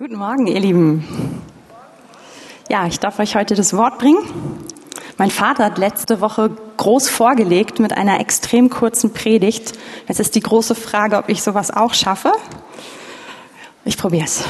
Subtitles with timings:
[0.00, 1.42] Guten Morgen, ihr Lieben.
[2.68, 4.20] Ja, ich darf euch heute das Wort bringen.
[5.16, 9.76] Mein Vater hat letzte Woche groß vorgelegt mit einer extrem kurzen Predigt.
[10.06, 12.30] Jetzt ist die große Frage, ob ich sowas auch schaffe.
[13.84, 14.44] Ich probiere es.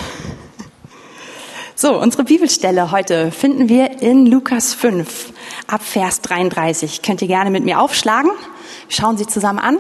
[1.75, 5.33] So, unsere Bibelstelle heute finden wir in Lukas 5
[5.67, 7.01] ab Vers 33.
[7.01, 8.33] Könnt ihr gerne mit mir aufschlagen.
[8.91, 9.79] Schauen Sie zusammen an.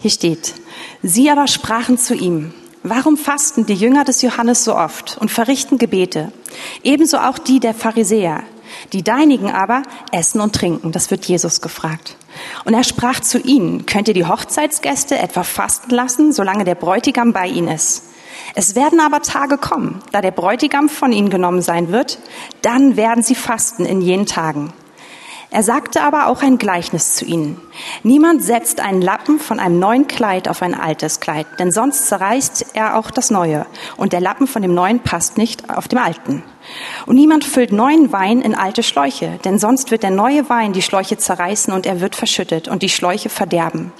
[0.00, 0.54] Hier steht,
[1.02, 5.76] Sie aber sprachen zu ihm, warum fasten die Jünger des Johannes so oft und verrichten
[5.76, 6.32] Gebete?
[6.82, 8.42] Ebenso auch die der Pharisäer.
[8.94, 10.90] Die Deinigen aber essen und trinken.
[10.90, 12.16] Das wird Jesus gefragt.
[12.64, 17.34] Und er sprach zu ihnen, könnt ihr die Hochzeitsgäste etwa fasten lassen, solange der Bräutigam
[17.34, 18.04] bei ihnen ist?
[18.54, 22.18] Es werden aber Tage kommen, da der Bräutigam von ihnen genommen sein wird,
[22.62, 24.72] dann werden sie fasten in jenen Tagen.
[25.52, 27.60] Er sagte aber auch ein Gleichnis zu ihnen.
[28.04, 32.66] Niemand setzt einen Lappen von einem neuen Kleid auf ein altes Kleid, denn sonst zerreißt
[32.74, 36.44] er auch das neue, und der Lappen von dem neuen passt nicht auf dem alten.
[37.06, 40.82] Und niemand füllt neuen Wein in alte Schläuche, denn sonst wird der neue Wein die
[40.82, 43.92] Schläuche zerreißen und er wird verschüttet und die Schläuche verderben.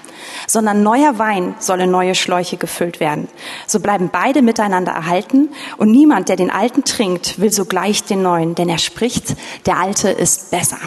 [0.46, 3.26] Sondern neuer Wein soll in neue Schläuche gefüllt werden.
[3.66, 8.54] So bleiben beide miteinander erhalten und niemand, der den alten trinkt, will sogleich den neuen,
[8.54, 9.34] denn er spricht,
[9.66, 10.78] der alte ist besser.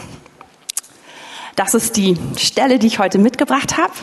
[1.55, 3.93] Das ist die Stelle, die ich heute mitgebracht habe.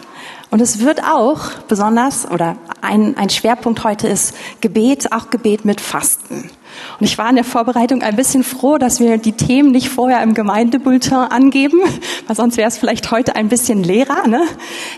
[0.51, 5.81] Und es wird auch besonders, oder ein, ein Schwerpunkt heute ist Gebet, auch Gebet mit
[5.81, 6.51] Fasten.
[6.99, 10.23] Und ich war in der Vorbereitung ein bisschen froh, dass wir die Themen nicht vorher
[10.23, 11.81] im Gemeindebulletin angeben,
[12.27, 14.27] weil sonst wäre es vielleicht heute ein bisschen leerer.
[14.27, 14.43] Ne?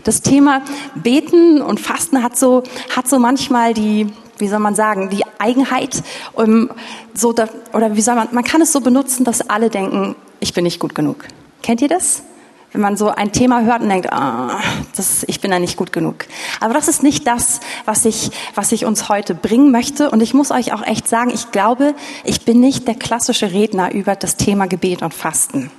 [0.04, 0.62] Das Thema
[0.94, 2.62] Beten und Fasten hat so,
[2.94, 4.06] hat so manchmal die,
[4.38, 6.70] wie soll man sagen, die Eigenheit, um
[7.14, 10.54] so da, oder wie soll man, man kann es so benutzen, dass alle denken, ich
[10.54, 11.24] bin nicht gut genug.
[11.62, 12.22] Kennt ihr das?
[12.72, 14.58] Wenn man so ein Thema hört und denkt, ah,
[14.96, 16.26] das, ich bin da nicht gut genug.
[16.60, 20.10] Aber das ist nicht das, was ich, was ich uns heute bringen möchte.
[20.10, 23.92] Und ich muss euch auch echt sagen, ich glaube, ich bin nicht der klassische Redner
[23.92, 25.70] über das Thema Gebet und Fasten.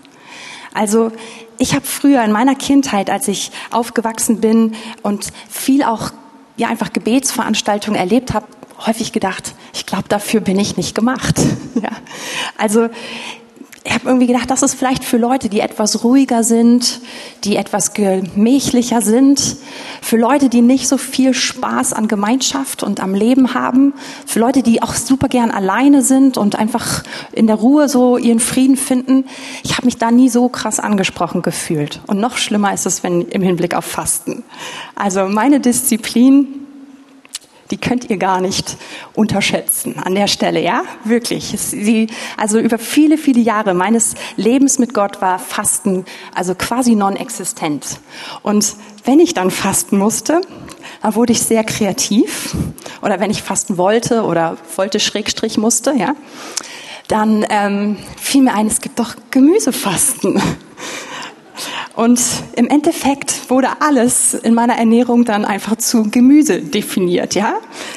[0.74, 1.12] Also
[1.58, 6.12] ich habe früher in meiner Kindheit, als ich aufgewachsen bin und viel auch
[6.58, 8.46] ja einfach Gebetsveranstaltungen erlebt habe,
[8.86, 11.40] häufig gedacht, ich glaube, dafür bin ich nicht gemacht.
[11.76, 11.90] ja.
[12.58, 12.90] Also
[13.86, 17.02] ich habe irgendwie gedacht, das ist vielleicht für Leute, die etwas ruhiger sind,
[17.44, 19.58] die etwas gemächlicher sind,
[20.02, 23.94] für Leute, die nicht so viel Spaß an Gemeinschaft und am Leben haben,
[24.26, 28.40] für Leute, die auch super gern alleine sind und einfach in der Ruhe so ihren
[28.40, 29.26] Frieden finden.
[29.64, 32.00] Ich habe mich da nie so krass angesprochen gefühlt.
[32.08, 34.44] Und noch schlimmer ist es, wenn im Hinblick auf Fasten.
[34.96, 36.63] Also meine Disziplin
[37.74, 38.78] die könnt ihr gar nicht
[39.16, 40.84] unterschätzen an der Stelle, ja?
[41.06, 41.56] Wirklich.
[41.58, 42.06] Sie,
[42.38, 48.00] also über viele, viele Jahre meines Lebens mit Gott war Fasten also quasi non-existent.
[48.44, 48.76] Und
[49.06, 50.42] wenn ich dann fasten musste,
[51.02, 52.56] dann wurde ich sehr kreativ.
[53.02, 56.16] Oder wenn ich fasten wollte oder wollte Schrägstrich musste, ja,
[57.08, 60.40] dann ähm, fiel mir ein, es gibt doch Gemüsefasten.
[61.96, 62.20] Und
[62.56, 67.54] im Endeffekt wurde alles in meiner Ernährung dann einfach zu Gemüse definiert, ja.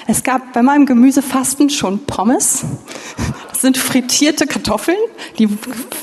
[0.06, 2.64] Es gab bei meinem Gemüsefasten schon Pommes.
[3.50, 4.98] Das sind frittierte Kartoffeln,
[5.38, 5.48] die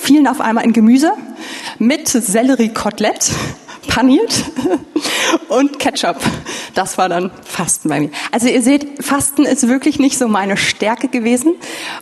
[0.02, 1.14] fielen auf einmal in Gemüse
[1.78, 3.30] mit Selleriekotelett
[3.88, 4.44] paniert
[5.50, 6.18] und Ketchup.
[6.74, 8.10] Das war dann Fasten bei mir.
[8.32, 11.56] Also ihr seht, Fasten ist wirklich nicht so meine Stärke gewesen.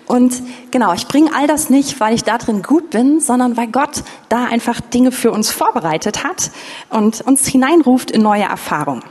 [0.05, 3.67] Und genau, ich bringe all das nicht, weil ich da drin gut bin, sondern weil
[3.67, 6.51] Gott da einfach Dinge für uns vorbereitet hat
[6.89, 9.03] und uns hineinruft in neue Erfahrungen.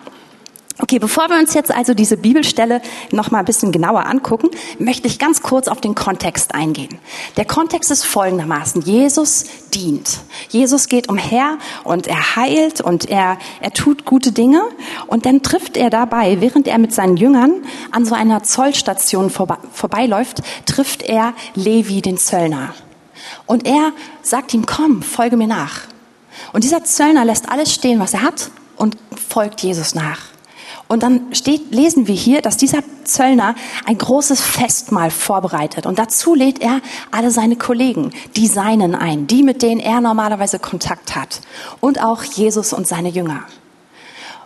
[0.82, 2.80] Okay, bevor wir uns jetzt also diese Bibelstelle
[3.12, 4.48] noch mal ein bisschen genauer angucken,
[4.78, 6.98] möchte ich ganz kurz auf den Kontext eingehen.
[7.36, 8.80] Der Kontext ist folgendermaßen.
[8.82, 10.20] Jesus dient.
[10.48, 14.62] Jesus geht umher und er heilt und er, er tut gute Dinge
[15.06, 19.58] und dann trifft er dabei, während er mit seinen Jüngern an so einer Zollstation vorbe
[19.72, 22.74] vorbeiläuft, trifft er Levi, den Zöllner.
[23.46, 23.92] Und er
[24.22, 25.82] sagt ihm, komm, folge mir nach.
[26.54, 28.96] Und dieser Zöllner lässt alles stehen, was er hat und
[29.28, 30.20] folgt Jesus nach.
[30.90, 33.54] Und dann steht, lesen wir hier, dass dieser Zöllner
[33.86, 35.86] ein großes Festmahl vorbereitet.
[35.86, 36.80] Und dazu lädt er
[37.12, 41.42] alle seine Kollegen, die seinen ein, die, mit denen er normalerweise Kontakt hat.
[41.78, 43.44] Und auch Jesus und seine Jünger.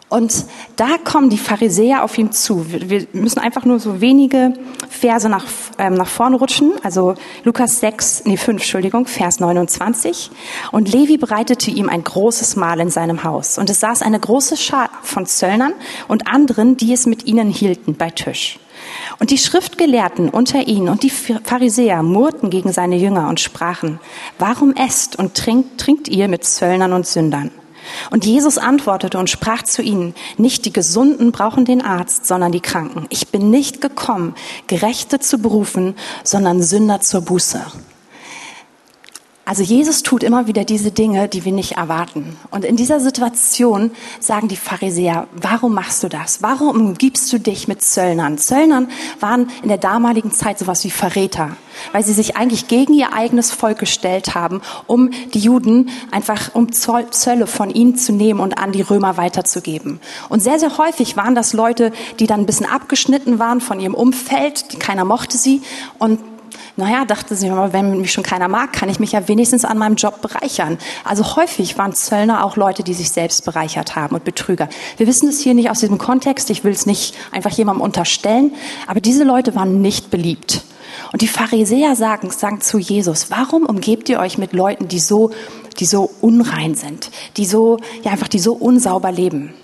[0.09, 0.45] Und
[0.77, 2.67] da kommen die Pharisäer auf ihn zu.
[2.71, 4.55] Wir müssen einfach nur so wenige
[4.89, 5.45] Verse nach,
[5.79, 6.73] ähm, nach vorne rutschen.
[6.83, 10.31] Also Lukas 6, nee 5, Entschuldigung, Vers 29.
[10.73, 13.59] Und Levi bereitete ihm ein großes Mahl in seinem Haus.
[13.59, 15.73] Und es saß eine große Schar von Zöllnern
[16.07, 18.61] und anderen, die es mit ihnen hielten, bei Tisch.
[19.19, 23.99] Und die Schriftgelehrten unter ihnen und die Pharisäer murrten gegen seine Jünger und sprachen,
[24.39, 27.51] warum esst und trinkt, trinkt ihr mit Zöllnern und Sündern?
[28.11, 32.61] Und Jesus antwortete und sprach zu ihnen, nicht die Gesunden brauchen den Arzt, sondern die
[32.61, 33.07] Kranken.
[33.11, 34.35] Ich bin nicht gekommen,
[34.67, 37.61] Gerechte zu berufen, sondern Sünder zur Buße.
[39.47, 42.37] Also Jesus tut immer wieder diese Dinge, die wir nicht erwarten.
[42.51, 46.41] Und in dieser Situation sagen die Pharisäer, warum machst du das?
[46.41, 48.39] Warum umgibst du dich mit Zöllnern?
[48.39, 48.89] Zöllnern
[49.21, 51.57] waren in der damaligen Zeit sowas wie Verräter,
[51.93, 56.73] weil sie sich eigentlich gegen ihr eigenes Volk gestellt haben, um die Juden einfach um
[56.73, 60.01] Zölle von ihnen zu nehmen und an die Römer weiterzugeben.
[60.31, 63.95] Und sehr, sehr häufig waren das Leute, die dann ein bisschen abgeschnitten waren von ihrem
[63.95, 65.61] Umfeld, keiner mochte sie
[65.99, 66.21] und
[66.77, 69.95] naja, dachte sie, wenn mich schon keiner mag, kann ich mich ja wenigstens an meinem
[69.95, 70.79] Job bereichern.
[71.05, 74.69] Also häufig waren Zöllner auch Leute, die sich selbst bereichert haben und Betrüger.
[74.97, 78.53] Wir wissen es hier nicht aus diesem Kontext, ich will es nicht einfach jemandem unterstellen,
[78.89, 80.65] aber diese Leute waren nicht beliebt.
[81.13, 85.31] Und die Pharisäer sagen, sagen zu Jesus, warum umgebt ihr euch mit Leuten, die so,
[85.79, 89.55] die so unrein sind, die so, ja einfach, die so unsauber leben?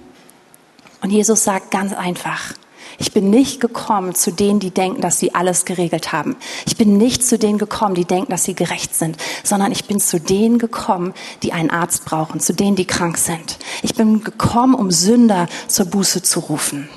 [1.02, 2.54] Und Jesus sagt ganz einfach,
[3.00, 6.36] ich bin nicht gekommen zu denen, die denken, dass sie alles geregelt haben.
[6.66, 9.98] Ich bin nicht zu denen gekommen, die denken, dass sie gerecht sind, sondern ich bin
[9.98, 13.58] zu denen gekommen, die einen Arzt brauchen, zu denen, die krank sind.
[13.82, 16.90] Ich bin gekommen, um Sünder zur Buße zu rufen.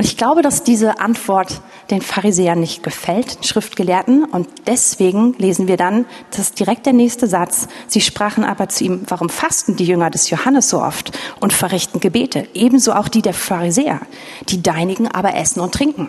[0.00, 1.60] Und ich glaube, dass diese Antwort
[1.90, 4.24] den Pharisäern nicht gefällt, den Schriftgelehrten.
[4.24, 7.68] Und deswegen lesen wir dann, das ist direkt der nächste Satz.
[7.86, 12.00] Sie sprachen aber zu ihm, warum fasten die Jünger des Johannes so oft und verrichten
[12.00, 12.48] Gebete?
[12.54, 14.00] Ebenso auch die der Pharisäer.
[14.48, 16.08] Die deinigen aber essen und trinken.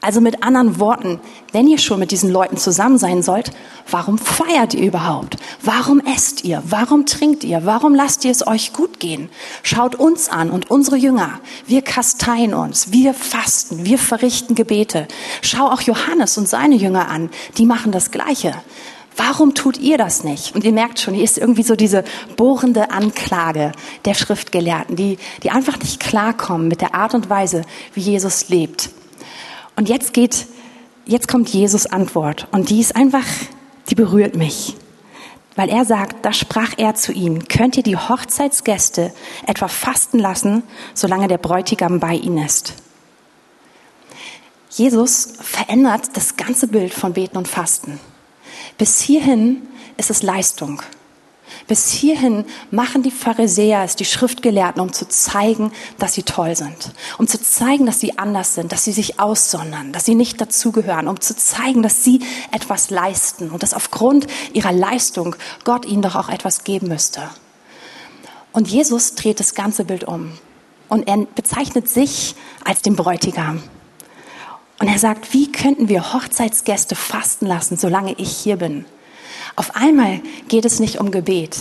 [0.00, 1.20] Also mit anderen Worten,
[1.52, 3.50] wenn ihr schon mit diesen Leuten zusammen sein sollt,
[3.90, 5.36] warum feiert ihr überhaupt?
[5.62, 6.62] Warum esst ihr?
[6.66, 7.64] Warum trinkt ihr?
[7.64, 9.30] Warum lasst ihr es euch gut gehen?
[9.62, 11.40] Schaut uns an und unsere Jünger.
[11.66, 15.08] Wir kasteien uns, wir fasten, wir verrichten Gebete.
[15.42, 18.52] Schau auch Johannes und seine Jünger an, die machen das Gleiche.
[19.16, 20.54] Warum tut ihr das nicht?
[20.54, 22.04] Und ihr merkt schon, hier ist irgendwie so diese
[22.36, 23.72] bohrende Anklage
[24.04, 27.62] der Schriftgelehrten, die, die einfach nicht klarkommen mit der Art und Weise,
[27.94, 28.90] wie Jesus lebt.
[29.76, 30.46] Und jetzt geht,
[31.04, 32.48] jetzt kommt Jesus Antwort.
[32.50, 33.26] Und die ist einfach,
[33.88, 34.76] die berührt mich.
[35.54, 39.12] Weil er sagt, da sprach er zu ihnen, könnt ihr die Hochzeitsgäste
[39.46, 40.62] etwa fasten lassen,
[40.92, 42.74] solange der Bräutigam bei ihnen ist?
[44.70, 47.98] Jesus verändert das ganze Bild von Beten und Fasten.
[48.76, 49.62] Bis hierhin
[49.96, 50.82] ist es Leistung.
[51.66, 56.92] Bis hierhin machen die Pharisäer es, die Schriftgelehrten, um zu zeigen, dass sie toll sind,
[57.18, 61.08] um zu zeigen, dass sie anders sind, dass sie sich aussondern, dass sie nicht dazugehören,
[61.08, 62.20] um zu zeigen, dass sie
[62.52, 67.28] etwas leisten und dass aufgrund ihrer Leistung Gott ihnen doch auch etwas geben müsste.
[68.52, 70.32] Und Jesus dreht das ganze Bild um
[70.88, 72.34] und er bezeichnet sich
[72.64, 73.62] als den Bräutigam.
[74.78, 78.84] Und er sagt, wie könnten wir Hochzeitsgäste fasten lassen, solange ich hier bin?
[79.56, 81.58] Auf einmal geht es nicht um Gebet.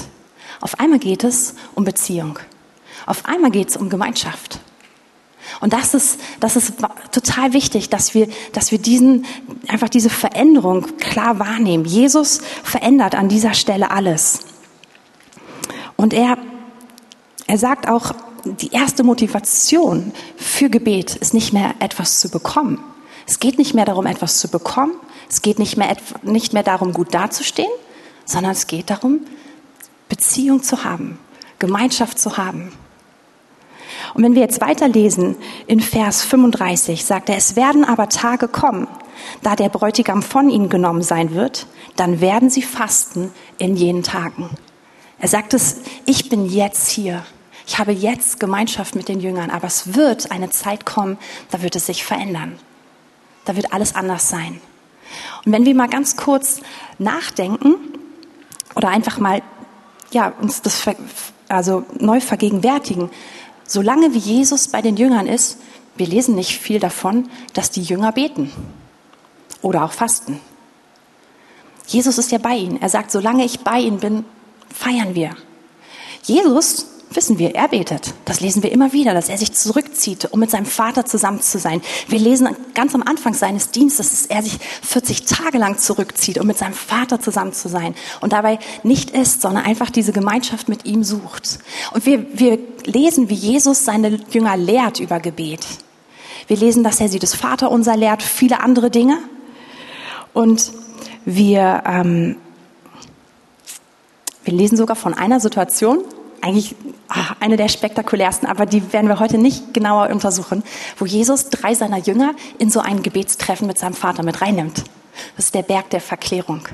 [0.61, 2.39] Auf einmal geht es um Beziehung.
[3.05, 4.59] Auf einmal geht es um Gemeinschaft.
[5.61, 6.73] Und das ist, das ist
[7.11, 9.25] total wichtig, dass wir, dass wir diesen,
[9.67, 11.85] einfach diese Veränderung klar wahrnehmen.
[11.85, 14.39] Jesus verändert an dieser Stelle alles.
[15.95, 16.37] Und er,
[17.47, 18.13] er sagt auch,
[18.43, 22.83] die erste Motivation für Gebet ist nicht mehr etwas zu bekommen.
[23.27, 24.93] Es geht nicht mehr darum, etwas zu bekommen.
[25.29, 27.71] Es geht nicht mehr, nicht mehr darum, gut dazustehen,
[28.25, 29.21] sondern es geht darum,
[30.09, 31.19] Beziehung zu haben,
[31.59, 32.71] Gemeinschaft zu haben.
[34.13, 35.35] Und wenn wir jetzt weiterlesen
[35.67, 38.87] in Vers 35, sagt er, es werden aber Tage kommen,
[39.41, 44.49] da der Bräutigam von ihnen genommen sein wird, dann werden sie fasten in jenen Tagen.
[45.19, 47.25] Er sagt es, ich bin jetzt hier.
[47.67, 51.17] Ich habe jetzt Gemeinschaft mit den Jüngern, aber es wird eine Zeit kommen,
[51.49, 52.59] da wird es sich verändern.
[53.45, 54.59] Da wird alles anders sein.
[55.45, 56.61] Und wenn wir mal ganz kurz
[56.99, 57.75] nachdenken,
[58.75, 59.41] oder einfach mal
[60.11, 60.83] ja, uns das
[61.47, 63.09] also neu vergegenwärtigen.
[63.67, 65.57] Solange wie Jesus bei den Jüngern ist,
[65.97, 68.51] wir lesen nicht viel davon, dass die Jünger beten
[69.61, 70.39] oder auch fasten.
[71.87, 72.81] Jesus ist ja bei ihnen.
[72.81, 74.25] Er sagt, solange ich bei ihnen bin,
[74.73, 75.35] feiern wir.
[76.23, 78.13] Jesus wissen wir, er betet.
[78.25, 81.59] Das lesen wir immer wieder, dass er sich zurückzieht, um mit seinem Vater zusammen zu
[81.59, 81.81] sein.
[82.07, 86.47] Wir lesen ganz am Anfang seines Dienstes, dass er sich 40 Tage lang zurückzieht, um
[86.47, 87.95] mit seinem Vater zusammen zu sein.
[88.21, 91.59] Und dabei nicht ist, sondern einfach diese Gemeinschaft mit ihm sucht.
[91.93, 95.65] Und wir, wir lesen, wie Jesus seine Jünger lehrt über Gebet.
[96.47, 99.17] Wir lesen, dass er sie das Vaterunser lehrt, viele andere Dinge.
[100.33, 100.71] Und
[101.23, 102.35] wir, ähm,
[104.43, 106.03] wir lesen sogar von einer Situation,
[106.45, 106.75] eigentlich
[107.07, 110.63] ach, eine der spektakulärsten, aber die werden wir heute nicht genauer untersuchen,
[110.97, 114.83] wo Jesus drei seiner Jünger in so ein Gebetstreffen mit seinem Vater mit reinnimmt.
[115.35, 116.67] Das ist der Berg der Verklärung.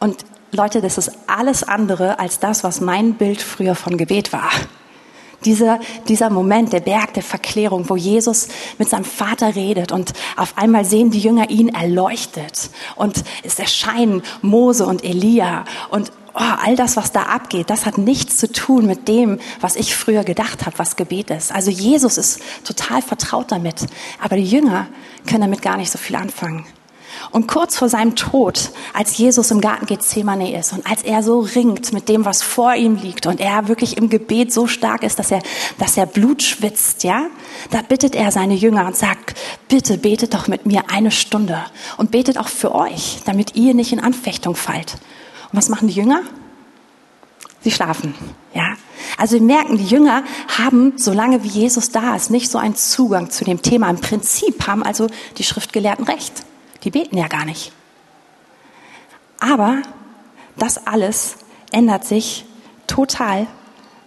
[0.00, 4.50] Und Leute, das ist alles andere als das, was mein Bild früher von Gebet war.
[5.44, 10.56] Dieser, dieser Moment, der Berg der Verklärung, wo Jesus mit seinem Vater redet und auf
[10.56, 16.76] einmal sehen die Jünger ihn erleuchtet und es erscheinen Mose und Elia und oh, all
[16.76, 20.66] das, was da abgeht, das hat nichts zu tun mit dem, was ich früher gedacht
[20.66, 21.52] habe, was Gebet ist.
[21.52, 23.86] Also Jesus ist total vertraut damit,
[24.20, 24.86] aber die Jünger
[25.26, 26.64] können damit gar nicht so viel anfangen.
[27.30, 31.40] Und kurz vor seinem Tod, als Jesus im Garten Gethsemane ist und als er so
[31.40, 35.18] ringt mit dem, was vor ihm liegt und er wirklich im Gebet so stark ist,
[35.18, 35.42] dass er,
[35.78, 37.26] dass er Blut schwitzt, ja,
[37.70, 41.62] da bittet er seine Jünger und sagt, bitte betet doch mit mir eine Stunde
[41.96, 44.96] und betet auch für euch, damit ihr nicht in Anfechtung fallt.
[45.52, 46.22] Und was machen die Jünger?
[47.60, 48.14] Sie schlafen,
[48.54, 48.74] ja.
[49.18, 50.24] Also wir merken, die Jünger
[50.58, 53.88] haben, solange wie Jesus da ist, nicht so einen Zugang zu dem Thema.
[53.90, 56.44] Im Prinzip haben also die Schriftgelehrten recht.
[56.82, 57.72] Die beten ja gar nicht.
[59.38, 59.82] Aber
[60.56, 61.36] das alles
[61.70, 62.44] ändert sich
[62.86, 63.46] total,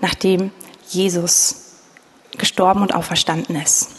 [0.01, 0.51] nachdem
[0.89, 1.73] Jesus
[2.37, 3.94] gestorben und auferstanden ist.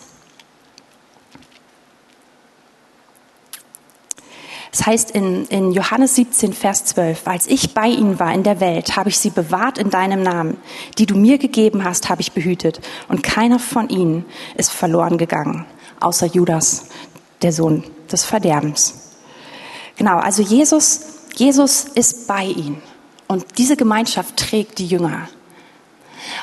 [4.76, 8.42] Es das heißt in, in Johannes 17, Vers 12, als ich bei ihnen war in
[8.42, 10.58] der Welt, habe ich sie bewahrt in deinem Namen.
[10.98, 12.82] Die du mir gegeben hast, habe ich behütet.
[13.08, 15.64] Und keiner von ihnen ist verloren gegangen,
[15.98, 16.88] außer Judas,
[17.40, 19.14] der Sohn des Verderbens.
[19.96, 21.00] Genau, also Jesus,
[21.34, 22.82] Jesus ist bei ihnen.
[23.28, 25.26] Und diese Gemeinschaft trägt die Jünger.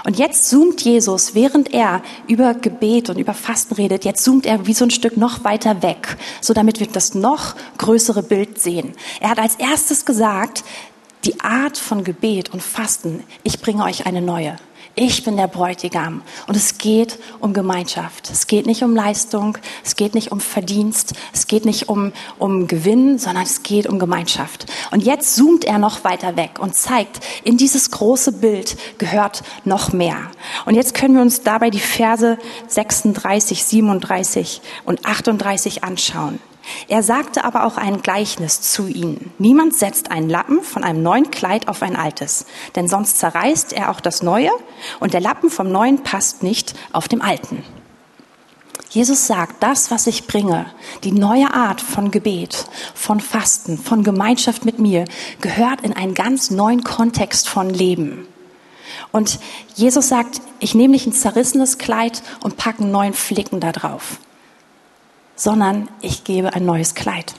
[0.04, 4.68] Und jetzt zoomt Jesus, während er über Gebet und über Fasten redet, jetzt zoomt er
[4.68, 8.94] wie so ein Stück noch weiter weg, so damit wir das noch größere Bild sehen.
[9.20, 10.64] Er hat als erstes gesagt,
[11.26, 14.58] die Art von Gebet und Fasten, ich bringe euch eine neue.
[14.96, 16.22] Ich bin der Bräutigam.
[16.46, 18.30] Und es geht um Gemeinschaft.
[18.30, 19.58] Es geht nicht um Leistung.
[19.84, 21.14] Es geht nicht um Verdienst.
[21.34, 24.68] Es geht nicht um, um Gewinn, sondern es geht um Gemeinschaft.
[24.92, 29.94] Und jetzt zoomt er noch weiter weg und zeigt, in dieses große Bild gehört noch
[29.94, 30.30] mehr.
[30.68, 36.40] Und jetzt können wir uns dabei die Verse 36, 37 und 38 anschauen.
[36.88, 39.32] Er sagte aber auch ein Gleichnis zu ihnen.
[39.38, 43.92] Niemand setzt einen Lappen von einem neuen Kleid auf ein altes, denn sonst zerreißt er
[43.92, 44.52] auch das neue
[45.00, 47.64] und der Lappen vom neuen passt nicht auf dem alten.
[48.90, 50.68] Jesus sagt, das, was ich bringe,
[51.04, 55.06] die neue Art von Gebet, von Fasten, von Gemeinschaft mit mir,
[55.42, 58.28] gehört in einen ganz neuen Kontext von Leben.
[59.12, 59.40] Und
[59.76, 64.20] Jesus sagt, ich nehme nicht ein zerrissenes Kleid und packe einen neuen Flicken da drauf
[65.36, 67.34] sondern ich gebe ein neues Kleid.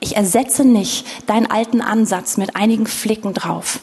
[0.00, 3.80] Ich ersetze nicht deinen alten Ansatz mit einigen Flicken drauf,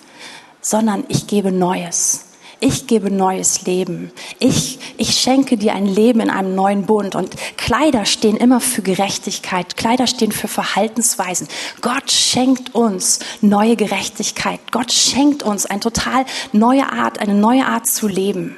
[0.61, 2.25] sondern ich gebe Neues.
[2.63, 4.11] Ich gebe neues Leben.
[4.37, 7.15] Ich, ich schenke dir ein Leben in einem neuen Bund.
[7.15, 9.75] Und Kleider stehen immer für Gerechtigkeit.
[9.77, 11.47] Kleider stehen für Verhaltensweisen.
[11.81, 14.59] Gott schenkt uns neue Gerechtigkeit.
[14.69, 18.55] Gott schenkt uns eine total neue Art, eine neue Art zu leben.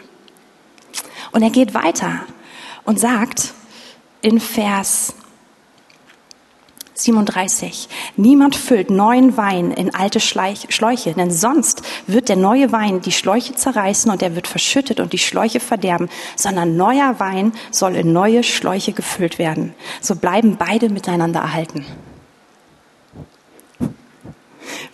[1.31, 2.25] Und er geht weiter
[2.83, 3.53] und sagt,
[4.23, 5.13] in Vers
[6.95, 7.89] 37.
[8.15, 13.53] Niemand füllt neuen Wein in alte Schläuche, denn sonst wird der neue Wein die Schläuche
[13.55, 18.43] zerreißen und er wird verschüttet und die Schläuche verderben, sondern neuer Wein soll in neue
[18.43, 19.73] Schläuche gefüllt werden.
[20.01, 21.85] So bleiben beide miteinander erhalten.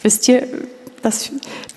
[0.01, 0.48] Wisst ihr,
[1.03, 1.31] dass,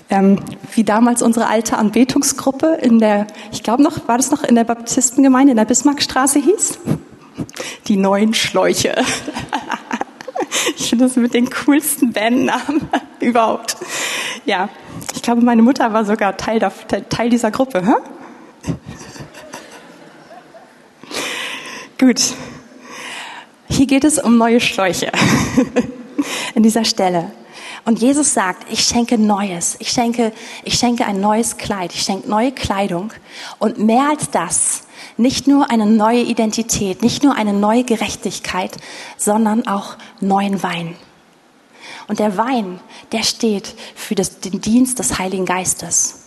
[0.09, 0.39] ähm,
[0.73, 4.63] wie damals unsere alte Anbetungsgruppe in der, ich glaube noch, war das noch in der
[4.63, 6.79] Baptistengemeinde in der Bismarckstraße hieß?
[7.87, 8.95] Die neuen Schläuche.
[10.77, 12.87] Ich finde das mit den coolsten Bandnamen
[13.19, 13.75] überhaupt.
[14.45, 14.69] Ja,
[15.13, 16.71] ich glaube, meine Mutter war sogar Teil, der,
[17.09, 17.85] Teil dieser Gruppe.
[17.85, 18.73] Hä?
[21.99, 22.21] Gut.
[23.67, 25.11] Hier geht es um neue Schläuche.
[26.55, 27.31] In dieser Stelle.
[27.85, 29.75] Und Jesus sagt, ich schenke Neues.
[29.79, 30.31] Ich schenke,
[30.63, 31.93] ich schenke ein neues Kleid.
[31.93, 33.11] Ich schenke neue Kleidung.
[33.59, 34.83] Und mehr als das,
[35.17, 38.77] nicht nur eine neue Identität, nicht nur eine neue Gerechtigkeit,
[39.17, 40.95] sondern auch neuen Wein.
[42.07, 42.79] Und der Wein,
[43.11, 46.22] der steht für das, den Dienst des Heiligen Geistes.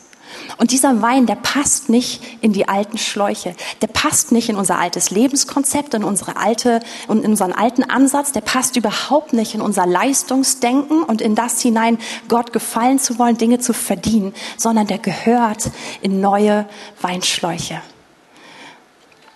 [0.58, 3.54] Und dieser Wein, der passt nicht in die alten Schläuche.
[3.82, 8.32] Der passt nicht in unser altes Lebenskonzept, in unsere alte, in unseren alten Ansatz.
[8.32, 11.98] Der passt überhaupt nicht in unser Leistungsdenken und in das hinein,
[12.28, 15.70] Gott gefallen zu wollen, Dinge zu verdienen, sondern der gehört
[16.02, 16.66] in neue
[17.00, 17.80] Weinschläuche.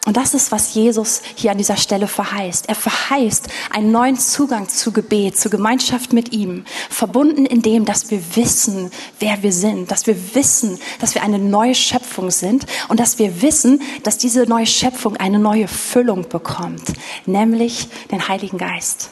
[0.06, 2.68] Und das ist, was Jesus hier an dieser Stelle verheißt.
[2.68, 8.10] Er verheißt einen neuen Zugang zu Gebet, zu Gemeinschaft mit ihm, verbunden in dem, dass
[8.10, 12.98] wir wissen, wer wir sind, dass wir wissen, dass wir eine neue Schöpfung sind und
[12.98, 16.94] dass wir wissen, dass diese neue Schöpfung eine neue Füllung bekommt,
[17.26, 19.10] nämlich den Heiligen Geist.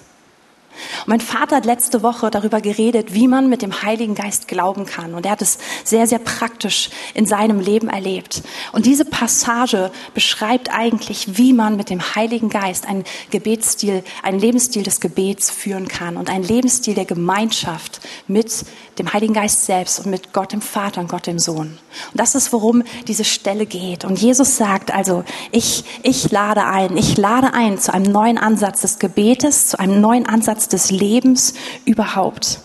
[1.00, 4.87] Und mein Vater hat letzte Woche darüber geredet, wie man mit dem Heiligen Geist glauben
[4.87, 5.14] kann.
[5.14, 8.42] Und er hat es sehr, sehr praktisch in seinem Leben erlebt.
[8.73, 14.82] Und diese Passage beschreibt eigentlich, wie man mit dem Heiligen Geist einen Gebetsstil, einen Lebensstil
[14.82, 18.64] des Gebets führen kann und einen Lebensstil der Gemeinschaft mit
[18.99, 21.78] dem Heiligen Geist selbst und mit Gott dem Vater und Gott dem Sohn.
[22.12, 24.04] Und das ist, worum diese Stelle geht.
[24.04, 28.80] Und Jesus sagt also, ich, ich lade ein, ich lade ein zu einem neuen Ansatz
[28.82, 32.60] des Gebetes, zu einem neuen Ansatz des Lebens überhaupt.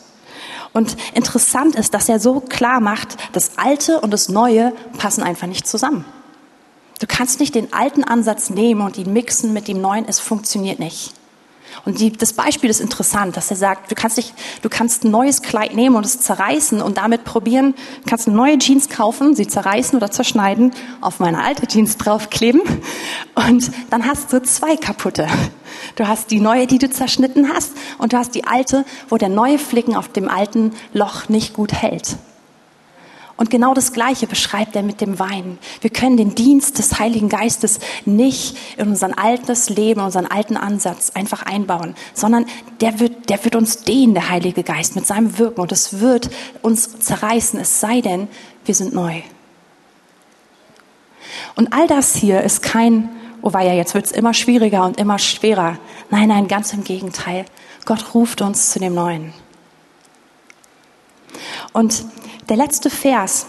[0.74, 5.48] Und interessant ist, dass er so klar macht, das Alte und das Neue passen einfach
[5.48, 6.06] nicht zusammen.
[7.00, 10.80] Du kannst nicht den alten Ansatz nehmen und ihn mixen mit dem neuen, es funktioniert
[10.80, 11.14] nicht.
[11.86, 15.12] Und die, das Beispiel ist interessant, dass er sagt, du kannst, dich, du kannst ein
[15.12, 17.76] neues Kleid nehmen und es zerreißen und damit probieren,
[18.08, 22.62] kannst neue Jeans kaufen, sie zerreißen oder zerschneiden, auf meine alte Jeans draufkleben
[23.36, 25.28] und dann hast du zwei kaputte.
[25.96, 29.30] Du hast die neue, die du zerschnitten hast und du hast die alte, wo der
[29.30, 32.18] neue Flicken auf dem alten Loch nicht gut hält.
[33.36, 35.58] Und genau das Gleiche beschreibt er mit dem Wein.
[35.82, 41.12] Wir können den Dienst des Heiligen Geistes nicht in unser altes Leben, unseren alten Ansatz
[41.16, 42.46] einfach einbauen, sondern
[42.80, 45.62] der wird, der wird uns dehnen, der Heilige Geist, mit seinem Wirken.
[45.62, 46.30] Und es wird
[46.62, 48.28] uns zerreißen, es sei denn,
[48.66, 49.24] wir sind neu.
[51.56, 53.10] Und all das hier ist kein,
[53.42, 55.80] oh ja, jetzt wird es immer schwieriger und immer schwerer.
[56.12, 57.46] Nein, nein, ganz im Gegenteil.
[57.86, 59.34] Gott ruft uns zu dem Neuen.
[61.74, 62.06] Und
[62.50, 63.46] der letzte Vers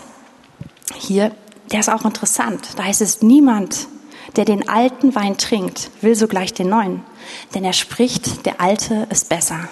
[0.95, 1.33] hier,
[1.73, 2.69] der ist auch interessant.
[2.77, 3.89] Da heißt es, niemand,
[4.37, 7.03] der den alten Wein trinkt, will sogleich den neuen.
[7.55, 9.69] Denn er spricht, der alte ist besser.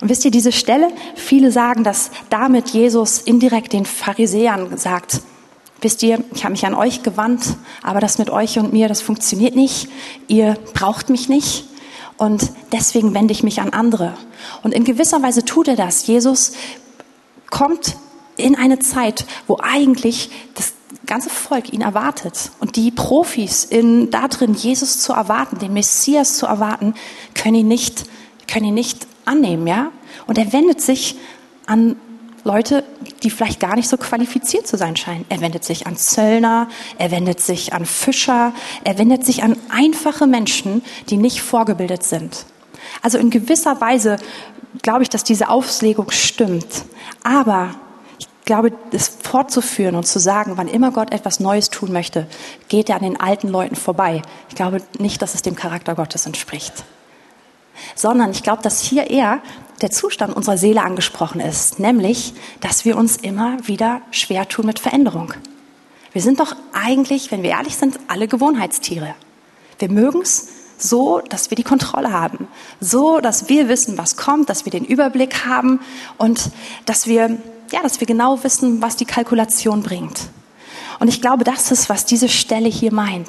[0.00, 5.20] Und wisst ihr, diese Stelle, viele sagen, dass damit Jesus indirekt den Pharisäern sagt,
[5.80, 9.00] wisst ihr, ich habe mich an euch gewandt, aber das mit euch und mir, das
[9.00, 9.88] funktioniert nicht.
[10.28, 11.64] Ihr braucht mich nicht.
[12.16, 14.14] Und deswegen wende ich mich an andere.
[14.62, 16.06] Und in gewisser Weise tut er das.
[16.06, 16.52] Jesus
[17.54, 17.96] kommt
[18.36, 20.72] in eine Zeit, wo eigentlich das
[21.06, 22.50] ganze Volk ihn erwartet.
[22.58, 26.94] Und die Profis in, da drin, Jesus zu erwarten, den Messias zu erwarten,
[27.34, 28.06] können ihn nicht,
[28.48, 29.92] können ihn nicht annehmen, ja?
[30.26, 31.16] Und er wendet sich
[31.66, 31.94] an
[32.42, 32.82] Leute,
[33.22, 35.24] die vielleicht gar nicht so qualifiziert zu sein scheinen.
[35.28, 40.26] Er wendet sich an Zöllner, er wendet sich an Fischer, er wendet sich an einfache
[40.26, 42.46] Menschen, die nicht vorgebildet sind.
[43.00, 44.16] Also in gewisser Weise
[44.82, 46.84] glaube ich, dass diese Auslegung stimmt.
[47.24, 47.74] Aber
[48.18, 52.28] ich glaube, das fortzuführen und zu sagen, wann immer Gott etwas Neues tun möchte,
[52.68, 54.22] geht er an den alten Leuten vorbei.
[54.50, 56.84] Ich glaube nicht, dass es dem Charakter Gottes entspricht.
[57.96, 59.40] Sondern ich glaube, dass hier eher
[59.80, 64.78] der Zustand unserer Seele angesprochen ist, nämlich, dass wir uns immer wieder schwer tun mit
[64.78, 65.34] Veränderung.
[66.12, 69.14] Wir sind doch eigentlich, wenn wir ehrlich sind, alle Gewohnheitstiere.
[69.78, 70.48] Wir mögen es,
[70.84, 72.46] so, dass wir die Kontrolle haben,
[72.80, 75.80] so, dass wir wissen, was kommt, dass wir den Überblick haben
[76.18, 76.50] und
[76.86, 77.38] dass wir,
[77.72, 80.28] ja, dass wir genau wissen, was die Kalkulation bringt.
[81.00, 83.28] Und ich glaube, das ist, was diese Stelle hier meint.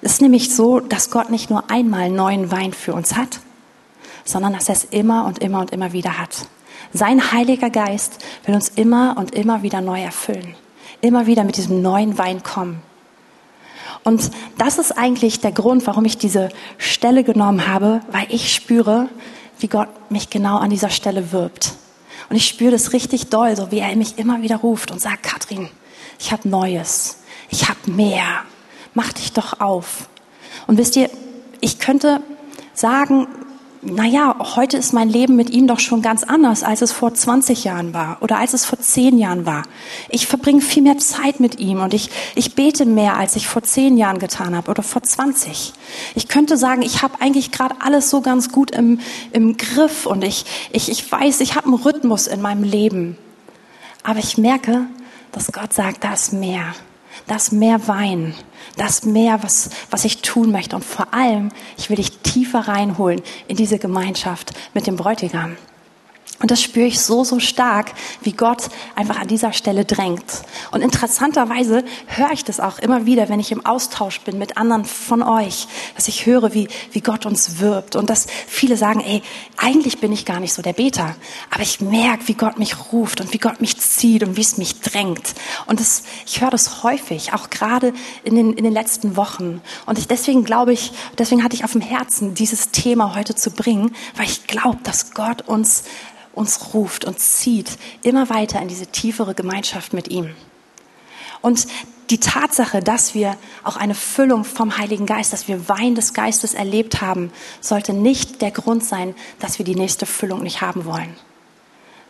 [0.00, 3.40] Es ist nämlich so, dass Gott nicht nur einmal neuen Wein für uns hat,
[4.24, 6.46] sondern dass er es immer und immer und immer wieder hat.
[6.92, 10.54] Sein Heiliger Geist will uns immer und immer wieder neu erfüllen,
[11.00, 12.82] immer wieder mit diesem neuen Wein kommen.
[14.04, 19.08] Und das ist eigentlich der Grund, warum ich diese Stelle genommen habe, weil ich spüre,
[19.60, 21.74] wie Gott mich genau an dieser Stelle wirbt.
[22.28, 25.22] Und ich spüre das richtig doll, so wie er mich immer wieder ruft und sagt,
[25.22, 25.68] Katrin,
[26.18, 27.18] ich habe Neues,
[27.50, 28.42] ich habe mehr,
[28.94, 30.08] mach dich doch auf.
[30.66, 31.10] Und wisst ihr,
[31.60, 32.20] ich könnte
[32.74, 33.28] sagen,
[33.84, 37.64] naja, heute ist mein Leben mit ihm doch schon ganz anders, als es vor 20
[37.64, 39.64] Jahren war oder als es vor 10 Jahren war.
[40.08, 43.62] Ich verbringe viel mehr Zeit mit ihm und ich, ich bete mehr, als ich vor
[43.62, 45.72] 10 Jahren getan habe oder vor 20.
[46.14, 49.00] Ich könnte sagen, ich habe eigentlich gerade alles so ganz gut im,
[49.32, 53.18] im Griff und ich, ich, ich weiß, ich habe einen Rhythmus in meinem Leben.
[54.04, 54.86] Aber ich merke,
[55.32, 56.72] dass Gott sagt, da ist mehr
[57.26, 58.34] das mehr Wein,
[58.76, 60.76] das mehr, was, was ich tun möchte.
[60.76, 65.56] Und vor allem, ich will dich tiefer reinholen in diese Gemeinschaft mit dem Bräutigam.
[66.42, 67.92] Und das spüre ich so, so stark,
[68.22, 70.42] wie Gott einfach an dieser Stelle drängt.
[70.72, 74.84] Und interessanterweise höre ich das auch immer wieder, wenn ich im Austausch bin mit anderen
[74.84, 77.94] von euch, dass ich höre, wie, wie Gott uns wirbt.
[77.94, 79.22] Und dass viele sagen, ey,
[79.56, 81.14] eigentlich bin ich gar nicht so der Beter.
[81.50, 84.58] Aber ich merke, wie Gott mich ruft und wie Gott mich zieht und wie es
[84.58, 85.34] mich drängt.
[85.66, 87.92] Und das, ich höre das häufig, auch gerade
[88.24, 89.60] in den, in den letzten Wochen.
[89.86, 93.52] Und ich, deswegen glaube ich, deswegen hatte ich auf dem Herzen, dieses Thema heute zu
[93.52, 95.84] bringen, weil ich glaube, dass Gott uns
[96.34, 100.34] uns ruft und zieht immer weiter in diese tiefere Gemeinschaft mit ihm.
[101.40, 101.66] Und
[102.10, 106.54] die Tatsache, dass wir auch eine Füllung vom Heiligen Geist, dass wir Wein des Geistes
[106.54, 111.16] erlebt haben, sollte nicht der Grund sein, dass wir die nächste Füllung nicht haben wollen.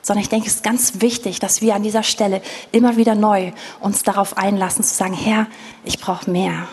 [0.02, 3.52] Sondern ich denke, es ist ganz wichtig, dass wir an dieser Stelle immer wieder neu
[3.80, 5.46] uns darauf einlassen, zu sagen, Herr,
[5.84, 6.66] ich brauche mehr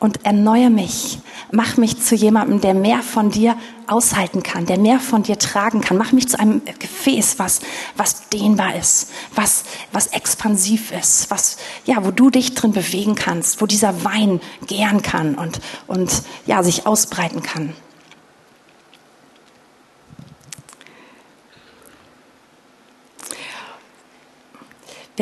[0.00, 1.20] und erneuere mich.
[1.52, 5.80] Mach mich zu jemandem, der mehr von dir aushalten kann, der mehr von dir tragen
[5.80, 5.98] kann.
[5.98, 7.60] Mach mich zu einem Gefäß, was,
[7.96, 13.60] was dehnbar ist, was, was expansiv ist, was, ja, wo du dich drin bewegen kannst,
[13.60, 17.74] wo dieser Wein gären kann und, und, ja, sich ausbreiten kann.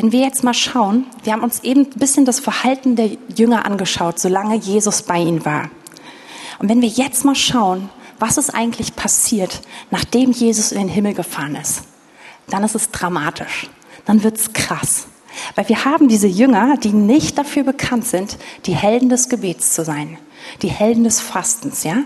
[0.00, 3.66] Wenn wir jetzt mal schauen, wir haben uns eben ein bisschen das Verhalten der Jünger
[3.66, 5.70] angeschaut, solange Jesus bei ihnen war.
[6.60, 11.14] Und wenn wir jetzt mal schauen, was ist eigentlich passiert, nachdem Jesus in den Himmel
[11.14, 11.82] gefahren ist,
[12.46, 13.70] dann ist es dramatisch.
[14.04, 15.08] Dann wird es krass.
[15.56, 19.84] Weil wir haben diese Jünger, die nicht dafür bekannt sind, die Helden des Gebets zu
[19.84, 20.16] sein,
[20.62, 22.04] die Helden des Fastens, ja?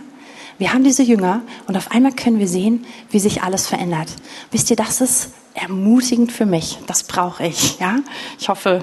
[0.56, 4.08] Wir haben diese Jünger und auf einmal können wir sehen, wie sich alles verändert.
[4.50, 6.78] Wisst ihr, das ist ermutigend für mich.
[6.86, 7.96] Das brauche ich, ja.
[8.38, 8.82] Ich hoffe,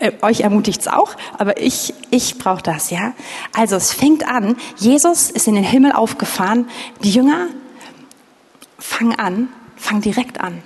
[0.00, 3.14] äh, euch ermutigt es auch, aber ich, ich brauche das, ja.
[3.52, 6.68] Also es fängt an, Jesus ist in den Himmel aufgefahren,
[7.02, 7.48] die Jünger
[8.78, 10.62] fangen an, fangen direkt an.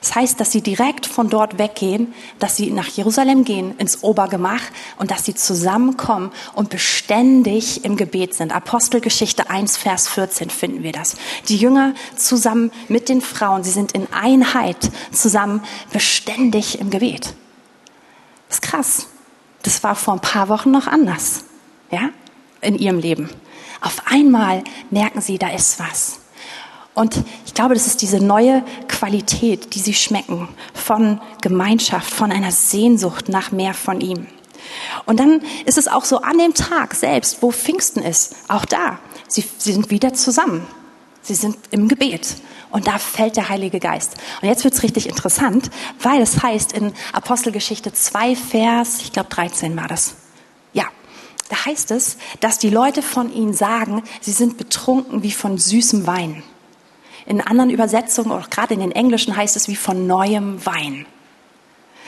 [0.00, 4.62] Das heißt, dass sie direkt von dort weggehen, dass sie nach Jerusalem gehen, ins Obergemach
[4.98, 8.54] und dass sie zusammenkommen und beständig im Gebet sind.
[8.54, 11.16] Apostelgeschichte 1, Vers 14 finden wir das.
[11.48, 17.34] Die Jünger zusammen mit den Frauen, sie sind in Einheit zusammen beständig im Gebet.
[18.48, 19.06] Das ist krass.
[19.62, 21.44] Das war vor ein paar Wochen noch anders,
[21.90, 22.10] ja,
[22.60, 23.28] in ihrem Leben.
[23.80, 26.20] Auf einmal merken sie, da ist was.
[26.96, 32.50] Und ich glaube, das ist diese neue Qualität, die sie schmecken von Gemeinschaft, von einer
[32.50, 34.26] Sehnsucht nach mehr von ihm.
[35.04, 38.98] Und dann ist es auch so an dem Tag selbst, wo Pfingsten ist, auch da,
[39.28, 40.66] sie, sie sind wieder zusammen.
[41.20, 42.36] Sie sind im Gebet.
[42.70, 44.14] Und da fällt der Heilige Geist.
[44.40, 45.68] Und jetzt wird's richtig interessant,
[46.00, 50.14] weil es heißt in Apostelgeschichte 2, Vers, ich glaube 13 war das.
[50.72, 50.84] Ja,
[51.50, 56.06] da heißt es, dass die Leute von ihnen sagen, sie sind betrunken wie von süßem
[56.06, 56.42] Wein.
[57.26, 61.06] In anderen Übersetzungen, auch gerade in den Englischen, heißt es wie von neuem Wein.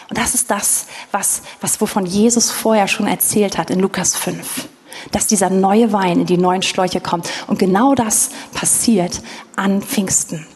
[0.08, 4.68] Und das ist das, was, was wovon Jesus vorher schon erzählt hat in Lukas 5.
[5.12, 7.28] Dass dieser neue Wein in die neuen Schläuche kommt.
[7.46, 9.20] Und genau das passiert
[9.54, 10.46] an Pfingsten.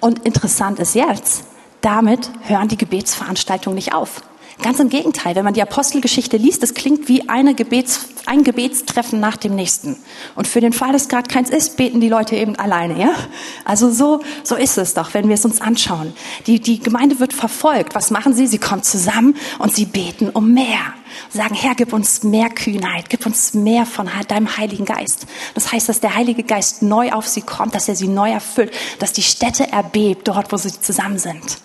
[0.00, 1.44] Und interessant ist jetzt,
[1.80, 4.22] damit hören die Gebetsveranstaltungen nicht auf.
[4.62, 9.18] Ganz im Gegenteil, wenn man die Apostelgeschichte liest, das klingt wie eine Gebets, ein Gebetstreffen
[9.18, 9.96] nach dem nächsten.
[10.36, 13.12] Und für den Fall, dass gerade keins ist, beten die Leute eben alleine, ja?
[13.64, 16.12] Also so, so ist es doch, wenn wir es uns anschauen.
[16.46, 17.96] Die, die Gemeinde wird verfolgt.
[17.96, 18.46] Was machen sie?
[18.46, 20.94] Sie kommen zusammen und sie beten um mehr.
[21.28, 25.26] Sagen, Herr, gib uns mehr Kühnheit, gib uns mehr von deinem Heiligen Geist.
[25.54, 28.72] Das heißt, dass der Heilige Geist neu auf sie kommt, dass er sie neu erfüllt,
[29.00, 31.58] dass die Städte erbebt, dort, wo sie zusammen sind.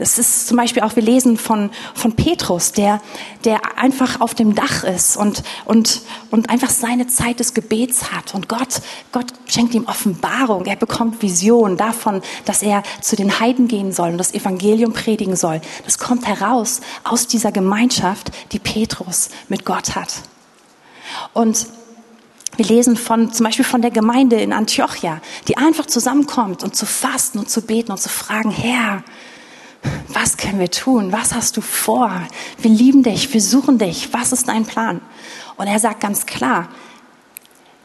[0.00, 3.02] Es ist zum Beispiel auch, wir lesen von, von Petrus, der,
[3.44, 8.34] der einfach auf dem Dach ist und, und, und einfach seine Zeit des Gebets hat.
[8.34, 8.80] Und Gott,
[9.12, 10.64] Gott schenkt ihm Offenbarung.
[10.64, 15.36] Er bekommt Vision davon, dass er zu den Heiden gehen soll und das Evangelium predigen
[15.36, 15.60] soll.
[15.84, 20.14] Das kommt heraus aus dieser Gemeinschaft, die Petrus mit Gott hat.
[21.34, 21.66] Und
[22.56, 26.86] wir lesen von, zum Beispiel von der Gemeinde in Antiochia, die einfach zusammenkommt und zu
[26.86, 29.02] fasten und zu beten und zu fragen, Herr,
[30.08, 31.12] was können wir tun?
[31.12, 32.10] Was hast du vor?
[32.58, 34.12] Wir lieben dich, wir suchen dich.
[34.12, 35.00] Was ist dein Plan?
[35.56, 36.68] Und er sagt ganz klar,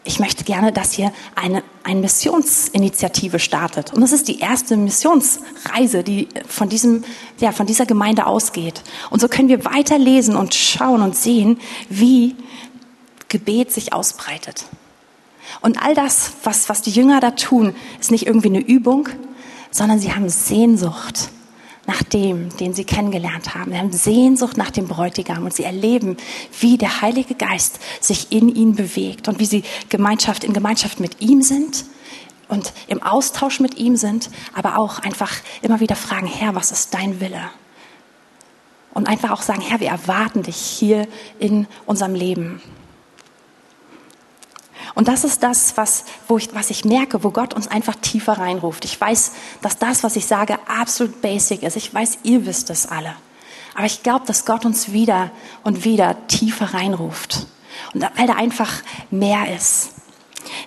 [0.03, 3.91] ich möchte gerne, dass ihr eine, eine Missionsinitiative startet.
[3.93, 7.03] Und das ist die erste Missionsreise, die von, diesem,
[7.39, 8.83] ja, von dieser Gemeinde ausgeht.
[9.09, 12.35] Und so können wir weiterlesen und schauen und sehen, wie
[13.29, 14.65] Gebet sich ausbreitet.
[15.61, 19.09] Und all das, was, was die Jünger da tun, ist nicht irgendwie eine Übung,
[19.71, 21.29] sondern sie haben Sehnsucht
[21.87, 23.71] nach dem, den sie kennengelernt haben.
[23.71, 26.17] Sie haben Sehnsucht nach dem Bräutigam und sie erleben,
[26.59, 31.21] wie der Heilige Geist sich in ihnen bewegt und wie sie Gemeinschaft in Gemeinschaft mit
[31.21, 31.85] ihm sind
[32.47, 36.93] und im Austausch mit ihm sind, aber auch einfach immer wieder fragen, Herr, was ist
[36.93, 37.41] dein Wille?
[38.93, 42.61] Und einfach auch sagen, Herr, wir erwarten dich hier in unserem Leben.
[44.95, 48.33] Und das ist das, was, wo ich, was ich merke, wo Gott uns einfach tiefer
[48.33, 48.85] reinruft.
[48.85, 51.75] Ich weiß, dass das, was ich sage, absolut basic ist.
[51.75, 53.13] Ich weiß, ihr wisst es alle.
[53.75, 55.31] Aber ich glaube, dass Gott uns wieder
[55.63, 57.45] und wieder tiefer reinruft.
[57.93, 58.71] Und weil da einfach
[59.11, 59.89] mehr ist.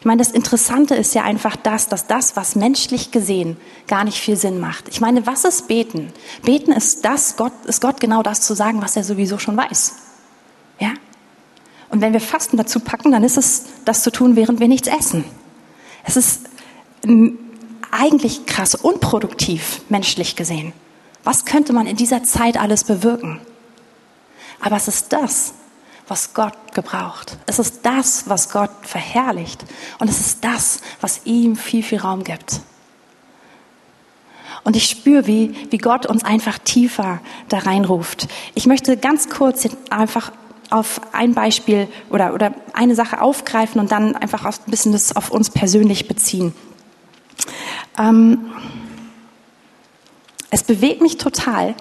[0.01, 4.19] Ich meine, das Interessante ist ja einfach das, dass das, was menschlich gesehen gar nicht
[4.19, 4.89] viel Sinn macht.
[4.89, 6.13] Ich meine, was ist Beten?
[6.43, 9.95] Beten ist das, Gott, ist Gott genau das zu sagen, was er sowieso schon weiß.
[11.91, 14.89] Und wenn wir Fasten dazu packen, dann ist es, das zu tun, während wir nichts
[14.89, 15.25] essen.
[16.05, 16.49] Es ist
[17.91, 20.73] eigentlich krass unproduktiv, menschlich gesehen.
[21.25, 23.41] Was könnte man in dieser Zeit alles bewirken?
[24.61, 25.55] Aber es ist das,
[26.09, 27.37] was Gott gebraucht.
[27.47, 29.65] Es ist das, was Gott verherrlicht.
[29.99, 32.61] Und es ist das, was ihm viel, viel Raum gibt.
[34.65, 38.29] Und ich spüre, wie, wie Gott uns einfach tiefer da reinruft.
[38.55, 40.33] Ich möchte ganz kurz einfach
[40.71, 45.31] auf ein Beispiel oder, oder eine Sache aufgreifen und dann einfach ein bisschen das auf
[45.31, 46.55] uns persönlich beziehen.
[47.99, 48.51] Ähm,
[50.51, 51.75] es bewegt mich total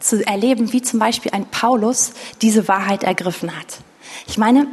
[0.00, 2.12] zu erleben, wie zum Beispiel ein Paulus
[2.42, 3.78] diese Wahrheit ergriffen hat.
[4.26, 4.66] Ich meine,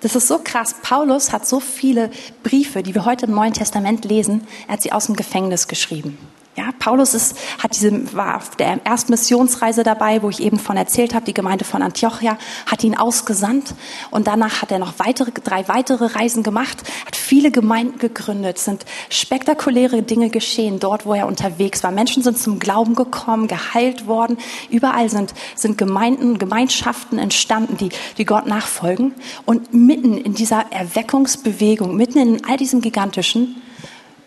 [0.00, 0.74] das ist so krass.
[0.82, 2.10] Paulus hat so viele
[2.42, 6.18] Briefe, die wir heute im Neuen Testament lesen, er hat sie aus dem Gefängnis geschrieben.
[6.54, 10.76] Ja, Paulus ist, hat diese, war auf der ersten Missionsreise dabei, wo ich eben von
[10.76, 11.24] erzählt habe.
[11.24, 12.36] Die Gemeinde von Antiochia
[12.66, 13.74] hat ihn ausgesandt
[14.10, 18.84] und danach hat er noch weitere, drei weitere Reisen gemacht, hat viele Gemeinden gegründet, sind
[19.08, 21.90] spektakuläre Dinge geschehen dort, wo er unterwegs war.
[21.90, 24.36] Menschen sind zum Glauben gekommen, geheilt worden.
[24.68, 27.88] Überall sind, sind Gemeinden, Gemeinschaften entstanden, die,
[28.18, 29.14] die Gott nachfolgen.
[29.46, 33.62] Und mitten in dieser Erweckungsbewegung, mitten in all diesem Gigantischen,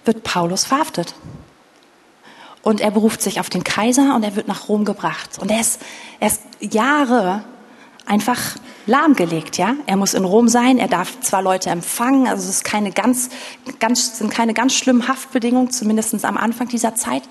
[0.06, 1.14] wird Paulus verhaftet
[2.66, 5.38] und er beruft sich auf den Kaiser und er wird nach Rom gebracht.
[5.38, 5.80] Und er ist,
[6.20, 7.46] er ist Jahre
[8.08, 8.42] einfach
[8.88, 9.76] lahmgelegt, ja.
[9.86, 13.30] Er muss in Rom sein, er darf zwar Leute empfangen, also es keine ganz,
[13.78, 17.22] ganz, sind keine ganz schlimmen Haftbedingungen, zumindest am Anfang dieser Zeit.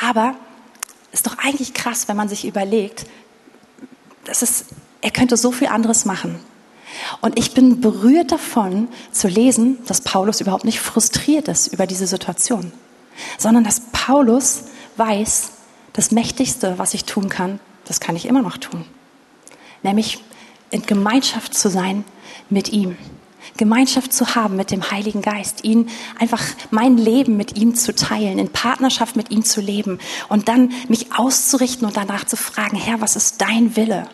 [0.00, 0.36] Aber
[1.10, 3.06] ist doch eigentlich krass, wenn man sich überlegt,
[4.24, 4.66] das ist,
[5.00, 6.38] er könnte so viel anderes machen.
[7.20, 12.06] Und ich bin berührt davon zu lesen, dass Paulus überhaupt nicht frustriert ist über diese
[12.06, 12.70] Situation
[13.38, 14.64] sondern dass Paulus
[14.96, 15.52] weiß,
[15.92, 18.84] das Mächtigste, was ich tun kann, das kann ich immer noch tun.
[19.82, 20.22] Nämlich
[20.70, 22.04] in Gemeinschaft zu sein
[22.48, 22.96] mit ihm.
[23.56, 28.38] Gemeinschaft zu haben mit dem Heiligen Geist, ihn einfach mein Leben mit ihm zu teilen,
[28.38, 33.00] in Partnerschaft mit ihm zu leben und dann mich auszurichten und danach zu fragen, Herr,
[33.00, 34.06] was ist dein Wille?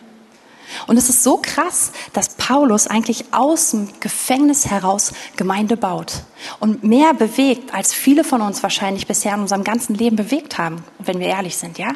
[0.85, 6.23] Und es ist so krass, dass Paulus eigentlich aus dem Gefängnis heraus Gemeinde baut
[6.59, 10.83] und mehr bewegt, als viele von uns wahrscheinlich bisher in unserem ganzen Leben bewegt haben,
[10.99, 11.93] wenn wir ehrlich sind, ja?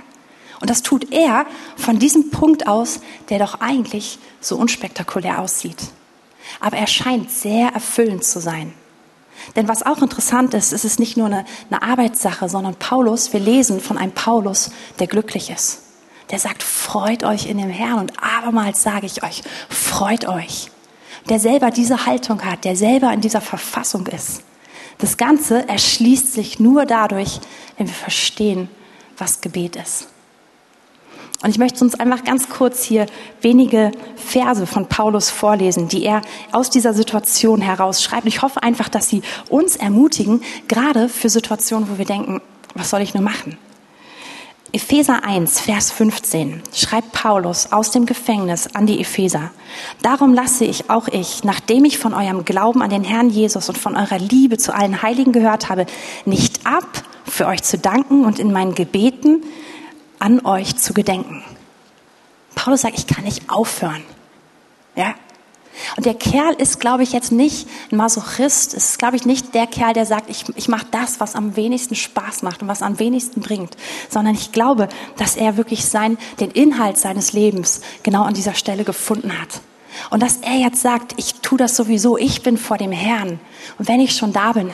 [0.59, 5.89] Und das tut er von diesem Punkt aus, der doch eigentlich so unspektakulär aussieht.
[6.59, 8.73] Aber er scheint sehr erfüllend zu sein.
[9.55, 13.39] Denn was auch interessant ist, ist es nicht nur eine, eine Arbeitssache, sondern Paulus, wir
[13.39, 15.79] lesen von einem Paulus, der glücklich ist
[16.31, 17.99] der sagt, freut euch in dem Herrn.
[17.99, 20.71] Und abermals sage ich euch, freut euch.
[21.29, 24.43] Der selber diese Haltung hat, der selber in dieser Verfassung ist.
[24.97, 27.39] Das Ganze erschließt sich nur dadurch,
[27.77, 28.69] wenn wir verstehen,
[29.17, 30.07] was Gebet ist.
[31.43, 33.07] Und ich möchte uns einfach ganz kurz hier
[33.41, 38.27] wenige Verse von Paulus vorlesen, die er aus dieser Situation heraus schreibt.
[38.27, 42.41] Ich hoffe einfach, dass sie uns ermutigen, gerade für Situationen, wo wir denken,
[42.75, 43.57] was soll ich nur machen?
[44.73, 49.51] Epheser 1, Vers 15 schreibt Paulus aus dem Gefängnis an die Epheser.
[50.01, 53.77] Darum lasse ich auch ich, nachdem ich von eurem Glauben an den Herrn Jesus und
[53.77, 55.87] von eurer Liebe zu allen Heiligen gehört habe,
[56.23, 59.43] nicht ab, für euch zu danken und in meinen Gebeten
[60.19, 61.43] an euch zu gedenken.
[62.55, 64.03] Paulus sagt, ich kann nicht aufhören.
[64.95, 65.15] Ja,
[65.97, 69.67] und der Kerl ist, glaube ich, jetzt nicht ein Masochist, ist, glaube ich, nicht der
[69.67, 72.99] Kerl, der sagt, ich, ich mache das, was am wenigsten Spaß macht und was am
[72.99, 73.75] wenigsten bringt,
[74.09, 78.83] sondern ich glaube, dass er wirklich sein, den Inhalt seines Lebens genau an dieser Stelle
[78.83, 79.61] gefunden hat.
[80.09, 83.39] Und dass er jetzt sagt, ich tue das sowieso, ich bin vor dem Herrn.
[83.77, 84.71] Und wenn ich schon da bin,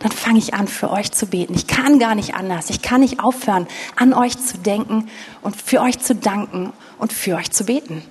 [0.00, 1.54] dann fange ich an, für euch zu beten.
[1.54, 2.68] Ich kann gar nicht anders.
[2.68, 5.08] Ich kann nicht aufhören, an euch zu denken
[5.42, 8.02] und für euch zu danken und für euch zu beten.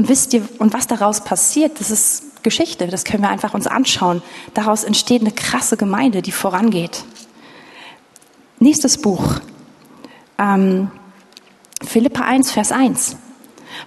[0.00, 3.66] Und wisst ihr, und was daraus passiert, das ist Geschichte, das können wir einfach uns
[3.66, 4.22] anschauen.
[4.54, 7.04] Daraus entsteht eine krasse Gemeinde, die vorangeht.
[8.60, 9.40] Nächstes Buch,
[10.38, 10.90] ähm,
[11.86, 13.16] Philippa 1, Vers 1.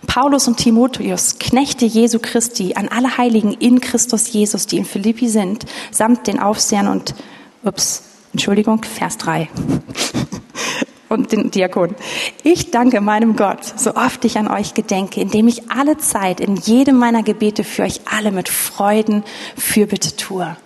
[0.05, 5.27] Paulus und Timotheus, Knechte Jesu Christi, an alle Heiligen in Christus Jesus, die in Philippi
[5.27, 7.15] sind, samt den Aufsehern und,
[7.63, 9.49] ups, Entschuldigung, Vers 3
[11.13, 11.95] und den Diakon.
[12.43, 16.55] Ich danke meinem Gott, so oft ich an euch gedenke, indem ich alle Zeit in
[16.55, 19.23] jedem meiner Gebete für euch alle mit Freuden
[19.55, 20.57] Fürbitte tue.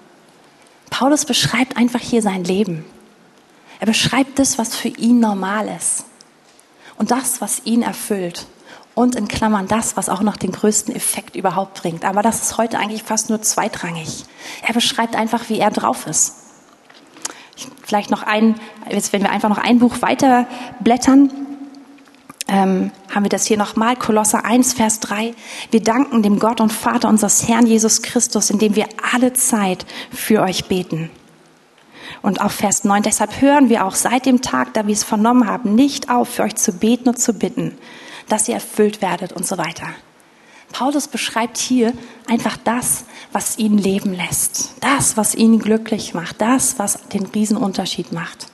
[0.90, 2.86] Paulus beschreibt einfach hier sein Leben.
[3.80, 6.06] Er beschreibt das, was für ihn normal ist.
[6.98, 8.48] Und das, was ihn erfüllt.
[8.96, 12.04] Und in Klammern das, was auch noch den größten Effekt überhaupt bringt.
[12.04, 14.26] Aber das ist heute eigentlich fast nur zweitrangig.
[14.66, 16.47] Er beschreibt einfach, wie er drauf ist.
[17.84, 18.56] Vielleicht noch ein,
[18.90, 20.48] jetzt wenn wir einfach noch ein Buch weiter
[20.80, 21.32] blättern,
[22.48, 25.34] ähm, haben wir das hier nochmal, Kolosser 1, Vers 3.
[25.72, 30.42] Wir danken dem Gott und Vater unseres Herrn Jesus Christus, indem wir alle Zeit für
[30.42, 31.10] euch beten.
[32.22, 35.48] Und auf Vers 9, deshalb hören wir auch seit dem Tag, da wir es vernommen
[35.48, 37.78] haben, nicht auf, für euch zu beten und zu bitten,
[38.30, 39.88] dass ihr erfüllt werdet und so weiter.
[40.72, 41.94] Paulus beschreibt hier
[42.28, 48.12] einfach das, was ihn leben lässt, das, was ihn glücklich macht, das, was den Riesenunterschied
[48.12, 48.48] macht.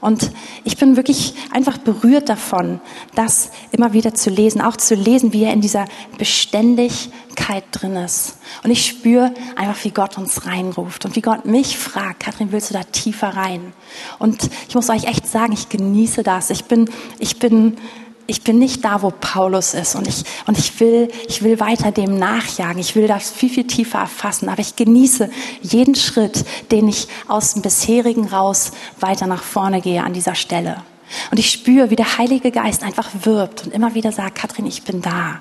[0.00, 0.30] Und
[0.64, 2.80] ich bin wirklich einfach berührt davon,
[3.14, 5.86] das immer wieder zu lesen, auch zu lesen, wie er in dieser
[6.18, 8.38] Beständigkeit drin ist.
[8.62, 12.70] Und ich spüre einfach, wie Gott uns reinruft und wie Gott mich fragt, Kathrin, willst
[12.70, 13.72] du da tiefer rein?
[14.18, 16.50] Und ich muss euch echt sagen, ich genieße das.
[16.50, 17.76] Ich bin, ich bin
[18.26, 21.92] ich bin nicht da, wo Paulus ist und ich, und ich will, ich will weiter
[21.92, 22.78] dem nachjagen.
[22.78, 24.48] Ich will das viel, viel tiefer erfassen.
[24.48, 25.30] Aber ich genieße
[25.62, 30.82] jeden Schritt, den ich aus dem bisherigen raus weiter nach vorne gehe an dieser Stelle.
[31.30, 34.82] Und ich spüre, wie der Heilige Geist einfach wirbt und immer wieder sagt, Katrin, ich
[34.82, 35.38] bin da.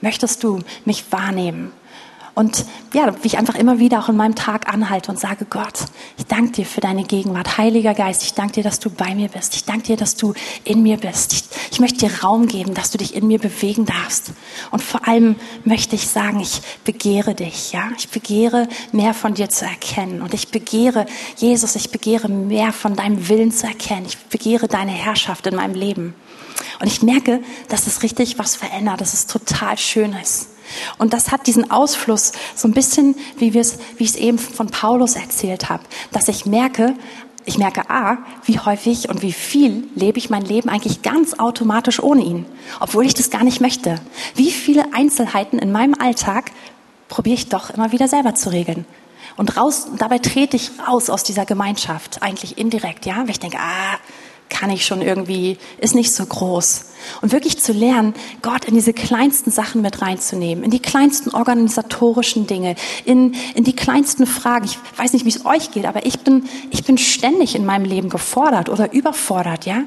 [0.00, 1.72] Möchtest du mich wahrnehmen?
[2.34, 2.64] Und
[2.94, 5.80] ja, wie ich einfach immer wieder auch in meinem Tag anhalte und sage, Gott,
[6.16, 7.58] ich danke dir für deine Gegenwart.
[7.58, 9.54] Heiliger Geist, ich danke dir, dass du bei mir bist.
[9.54, 10.32] Ich danke dir, dass du
[10.64, 11.34] in mir bist.
[11.34, 14.32] Ich, ich möchte dir Raum geben, dass du dich in mir bewegen darfst.
[14.70, 17.90] Und vor allem möchte ich sagen, ich begehre dich, ja.
[17.98, 20.22] Ich begehre mehr von dir zu erkennen.
[20.22, 21.04] Und ich begehre,
[21.36, 24.06] Jesus, ich begehre mehr von deinem Willen zu erkennen.
[24.06, 26.14] Ich begehre deine Herrschaft in meinem Leben.
[26.80, 30.51] Und ich merke, dass es richtig was verändert, dass es total schön ist.
[30.98, 34.38] Und das hat diesen Ausfluss so ein bisschen, wie, wir es, wie ich es eben
[34.38, 35.82] von Paulus erzählt habe,
[36.12, 36.94] dass ich merke,
[37.44, 42.00] ich merke A, wie häufig und wie viel lebe ich mein Leben eigentlich ganz automatisch
[42.02, 42.46] ohne ihn,
[42.80, 43.96] obwohl ich das gar nicht möchte.
[44.34, 46.52] Wie viele Einzelheiten in meinem Alltag
[47.08, 48.86] probiere ich doch immer wieder selber zu regeln.
[49.36, 53.58] Und raus, dabei trete ich raus aus dieser Gemeinschaft, eigentlich indirekt, ja, weil ich denke,
[53.58, 53.98] ah,
[54.52, 56.84] kann ich schon irgendwie, ist nicht so groß.
[57.22, 62.46] Und wirklich zu lernen, Gott in diese kleinsten Sachen mit reinzunehmen, in die kleinsten organisatorischen
[62.46, 64.66] Dinge, in, in die kleinsten Fragen.
[64.66, 67.86] Ich weiß nicht, wie es euch geht, aber ich bin, ich bin ständig in meinem
[67.86, 69.84] Leben gefordert oder überfordert, ja?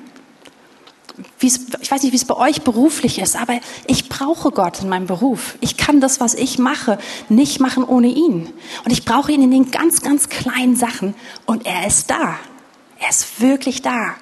[1.40, 4.90] Wie's, ich weiß nicht, wie es bei euch beruflich ist, aber ich brauche Gott in
[4.90, 5.56] meinem Beruf.
[5.62, 6.98] Ich kann das, was ich mache,
[7.30, 8.50] nicht machen ohne ihn.
[8.84, 11.16] Und ich brauche ihn in den ganz, ganz kleinen Sachen.
[11.46, 12.38] Und er ist da.
[13.00, 14.16] Er ist wirklich da.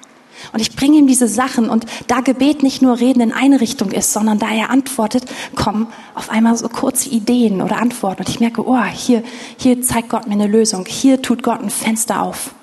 [0.52, 3.90] Und ich bringe ihm diese Sachen und da Gebet nicht nur Reden in eine Richtung
[3.90, 8.22] ist, sondern da er antwortet, kommen auf einmal so kurze Ideen oder Antworten.
[8.22, 9.22] Und ich merke, oh, hier,
[9.56, 10.84] hier zeigt Gott mir eine Lösung.
[10.86, 12.54] Hier tut Gott ein Fenster auf.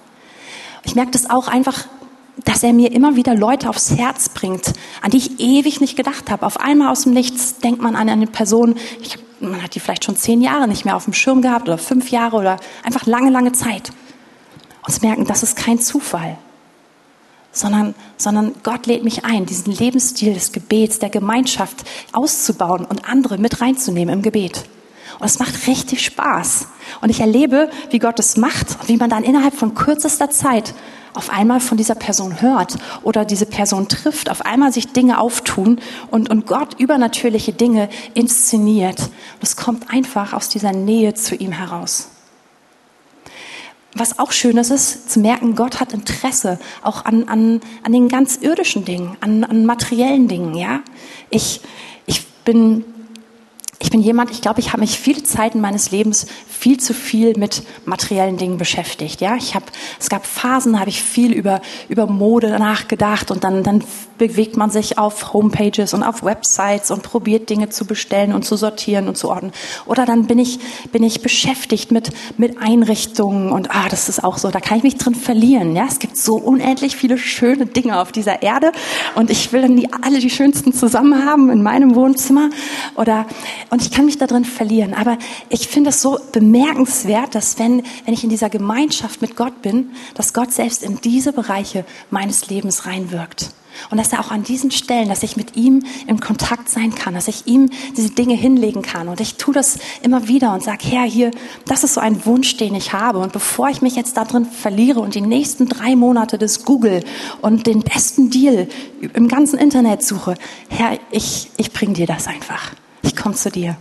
[0.83, 1.85] Ich merke das auch einfach,
[2.43, 6.31] dass er mir immer wieder Leute aufs Herz bringt, an die ich ewig nicht gedacht
[6.31, 6.45] habe.
[6.45, 10.05] Auf einmal aus dem Nichts denkt man an eine Person, ich, man hat die vielleicht
[10.05, 13.29] schon zehn Jahre nicht mehr auf dem Schirm gehabt oder fünf Jahre oder einfach lange,
[13.29, 13.91] lange Zeit.
[14.87, 16.37] Und zu merken, das ist kein Zufall
[17.51, 21.83] sondern, sondern Gott lädt mich ein, diesen Lebensstil des Gebets, der Gemeinschaft
[22.13, 24.63] auszubauen und andere mit reinzunehmen im Gebet.
[25.19, 26.67] Und es macht richtig Spaß.
[27.01, 30.73] Und ich erlebe, wie Gott es macht und wie man dann innerhalb von kürzester Zeit
[31.13, 35.79] auf einmal von dieser Person hört oder diese Person trifft, auf einmal sich Dinge auftun
[36.09, 38.99] und, und Gott übernatürliche Dinge inszeniert.
[38.99, 42.10] Und es kommt einfach aus dieser Nähe zu ihm heraus
[43.93, 48.07] was auch schön ist, ist zu merken, Gott hat Interesse auch an, an, an den
[48.07, 50.55] ganz irdischen Dingen, an, an materiellen Dingen.
[50.55, 50.81] Ja,
[51.29, 51.61] ich,
[52.05, 52.85] ich bin
[53.83, 57.35] ich bin jemand, ich glaube, ich habe mich viele Zeiten meines Lebens viel zu viel
[57.35, 59.21] mit materiellen Dingen beschäftigt.
[59.21, 59.65] Ja, ich habe,
[59.99, 63.83] es gab Phasen, habe ich viel über über Mode nachgedacht und dann dann
[64.21, 68.55] bewegt man sich auf Homepages und auf Websites und probiert Dinge zu bestellen und zu
[68.55, 69.51] sortieren und zu ordnen.
[69.87, 70.59] Oder dann bin ich
[70.91, 74.83] bin ich beschäftigt mit mit Einrichtungen und ah, das ist auch so, da kann ich
[74.83, 75.75] mich drin verlieren.
[75.75, 78.71] Ja, es gibt so unendlich viele schöne Dinge auf dieser Erde
[79.15, 82.51] und ich will dann die alle die schönsten zusammen haben in meinem Wohnzimmer
[82.97, 83.25] oder
[83.71, 84.93] und ich kann mich da drin verlieren.
[84.93, 85.17] Aber
[85.49, 89.89] ich finde es so bemerkenswert, dass wenn, wenn ich in dieser Gemeinschaft mit Gott bin,
[90.13, 93.49] dass Gott selbst in diese Bereiche meines Lebens reinwirkt.
[93.89, 97.13] Und dass er auch an diesen Stellen, dass ich mit ihm in Kontakt sein kann,
[97.13, 99.07] dass ich ihm diese Dinge hinlegen kann.
[99.07, 101.31] Und ich tue das immer wieder und sage, Herr, hier,
[101.65, 103.19] das ist so ein Wunsch, den ich habe.
[103.19, 107.03] Und bevor ich mich jetzt da drin verliere und die nächsten drei Monate des Google
[107.41, 108.67] und den besten Deal
[109.13, 110.35] im ganzen Internet suche,
[110.69, 113.77] Herr, ich, ich bring dir das einfach ich komme zu dir.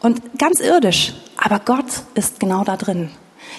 [0.00, 3.10] Und ganz irdisch, aber Gott ist genau da drin.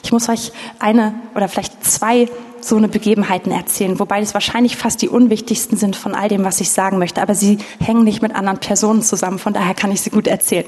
[0.03, 2.29] Ich muss euch eine oder vielleicht zwei
[2.61, 6.61] so eine Begebenheiten erzählen, wobei das wahrscheinlich fast die unwichtigsten sind von all dem, was
[6.61, 7.21] ich sagen möchte.
[7.21, 10.65] Aber sie hängen nicht mit anderen Personen zusammen, von daher kann ich sie gut erzählen.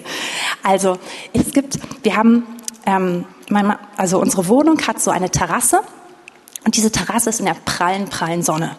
[0.63, 0.97] Also
[1.33, 2.43] es gibt, wir haben,
[2.85, 3.25] ähm,
[3.97, 5.81] also unsere Wohnung hat so eine Terrasse
[6.63, 8.75] Und diese Terrasse ist in der prallen, prallen Sonne,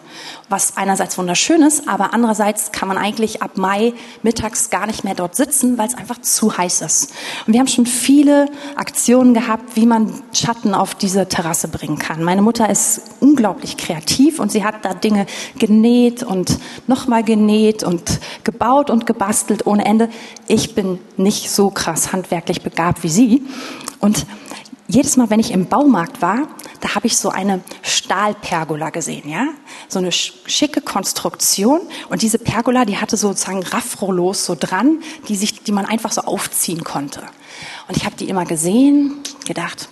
[0.47, 5.15] was einerseits wunderschön ist, aber andererseits kann man eigentlich ab Mai mittags gar nicht mehr
[5.15, 7.11] dort sitzen, weil es einfach zu heiß ist.
[7.45, 8.45] Und wir haben schon viele
[8.77, 12.23] Aktionen gehabt, wie man Schatten auf diese Terrasse bringen kann.
[12.23, 15.25] Meine Mutter ist unglaublich kreativ und sie hat da Dinge
[15.59, 20.07] genäht und nochmal genäht und gebaut und gebastelt ohne Ende.
[20.47, 23.43] Ich bin nicht so krass handwerklich begabt wie sie.
[23.99, 24.25] Und
[24.93, 26.47] jedes Mal, wenn ich im Baumarkt war,
[26.79, 29.47] da habe ich so eine Stahlpergola gesehen, ja,
[29.87, 31.81] so eine schicke Konstruktion.
[32.09, 36.21] Und diese Pergola, die hatte sozusagen Raffrollos so dran, die sich, die man einfach so
[36.21, 37.21] aufziehen konnte.
[37.87, 39.15] Und ich habe die immer gesehen,
[39.47, 39.89] gedacht,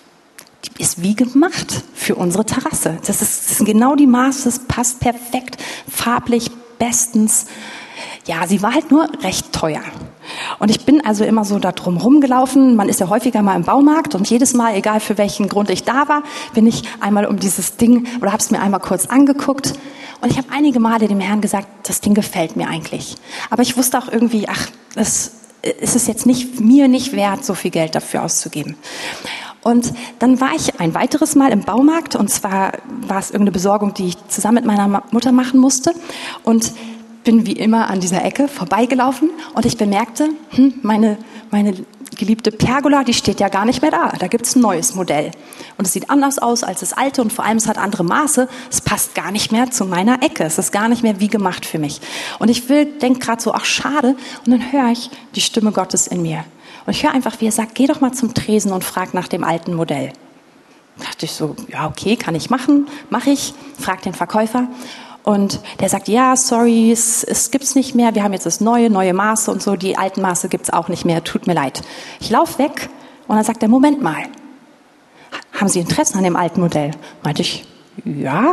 [0.66, 3.00] die ist wie gemacht für unsere Terrasse.
[3.08, 5.58] Das, ist, das sind genau die Maße, das passt perfekt,
[5.90, 7.48] farblich bestens.
[8.28, 9.82] Ja, sie war halt nur recht teuer.
[10.60, 12.76] Und ich bin also immer so da drum rumgelaufen.
[12.76, 15.84] Man ist ja häufiger mal im Baumarkt und jedes Mal, egal für welchen Grund ich
[15.84, 19.74] da war, bin ich einmal um dieses Ding oder habe es mir einmal kurz angeguckt.
[20.22, 23.16] Und ich habe einige Male dem Herrn gesagt, das Ding gefällt mir eigentlich.
[23.50, 27.56] Aber ich wusste auch irgendwie, ach, es, es ist jetzt nicht mir nicht wert, so
[27.56, 28.76] viel Geld dafür auszugeben.
[29.64, 32.74] Und dann war ich ein weiteres Mal im Baumarkt und zwar
[33.08, 35.94] war es irgendeine Besorgung, die ich zusammen mit meiner Mutter machen musste.
[36.44, 36.72] Und
[37.24, 41.18] bin wie immer an dieser Ecke vorbeigelaufen und ich bemerkte, hm, meine,
[41.52, 41.74] meine
[42.18, 44.10] geliebte Pergola, die steht ja gar nicht mehr da.
[44.10, 45.32] Da gibt's ein neues Modell.
[45.78, 48.48] Und es sieht anders aus als das alte und vor allem es hat andere Maße.
[48.70, 50.44] Es passt gar nicht mehr zu meiner Ecke.
[50.44, 52.02] Es ist gar nicht mehr wie gemacht für mich.
[52.40, 54.16] Und ich will, denk gerade so, ach schade.
[54.46, 56.44] Und dann höre ich die Stimme Gottes in mir.
[56.86, 59.28] Und ich höre einfach, wie er sagt, geh doch mal zum Tresen und frag nach
[59.28, 60.14] dem alten Modell.
[60.98, 63.54] Da dachte ich so, ja okay, kann ich machen, mache ich.
[63.80, 64.68] Frag den Verkäufer.
[65.24, 68.90] Und der sagt, ja, sorry, es, es gibt's nicht mehr, wir haben jetzt das neue,
[68.90, 71.82] neue Maße und so, die alten Maße gibt's auch nicht mehr, tut mir leid.
[72.20, 72.90] Ich laufe weg
[73.28, 74.24] und dann sagt er, Moment mal,
[75.54, 76.92] haben Sie Interesse an dem alten Modell?
[77.24, 77.66] Meinte ich,
[78.04, 78.52] ja.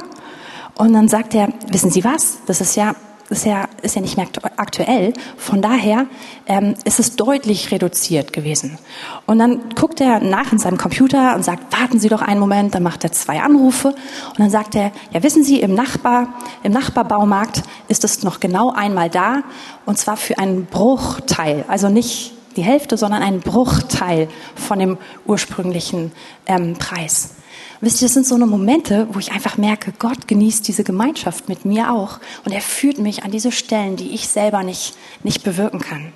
[0.74, 2.94] Und dann sagt er, wissen Sie was, das ist ja
[3.30, 4.26] ist ja, ist ja nicht mehr
[4.56, 5.12] aktuell.
[5.36, 6.06] Von daher
[6.46, 8.78] ähm, ist es deutlich reduziert gewesen.
[9.26, 12.74] Und dann guckt er nach in seinem Computer und sagt, warten Sie doch einen Moment.
[12.74, 16.72] Dann macht er zwei Anrufe und dann sagt er, ja wissen Sie, im Nachbar, im
[16.72, 19.42] Nachbarbaumarkt ist es noch genau einmal da
[19.84, 26.12] und zwar für einen Bruchteil, also nicht die Hälfte, sondern einen Bruchteil von dem ursprünglichen
[26.46, 27.34] ähm, Preis.
[27.80, 31.48] Wisst ihr, das sind so eine Momente, wo ich einfach merke, Gott genießt diese Gemeinschaft
[31.48, 35.44] mit mir auch und er führt mich an diese Stellen, die ich selber nicht, nicht
[35.44, 36.12] bewirken kann.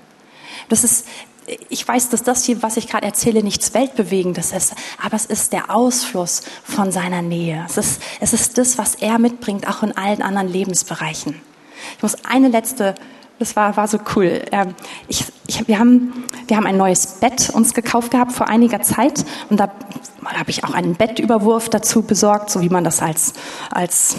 [0.68, 1.06] Das ist,
[1.68, 5.52] ich weiß, dass das hier, was ich gerade erzähle, nichts Weltbewegendes ist, aber es ist
[5.52, 7.64] der Ausfluss von seiner Nähe.
[7.68, 11.40] Es ist, es ist das, was er mitbringt, auch in allen anderen Lebensbereichen.
[11.96, 12.94] Ich muss eine letzte
[13.42, 14.42] das war, war so cool.
[14.52, 14.74] Ähm,
[15.08, 19.24] ich, ich, wir, haben, wir haben ein neues Bett uns gekauft gehabt vor einiger Zeit
[19.50, 19.70] und da
[20.24, 23.32] habe ich auch einen Bettüberwurf dazu besorgt, so wie man das als,
[23.70, 24.16] als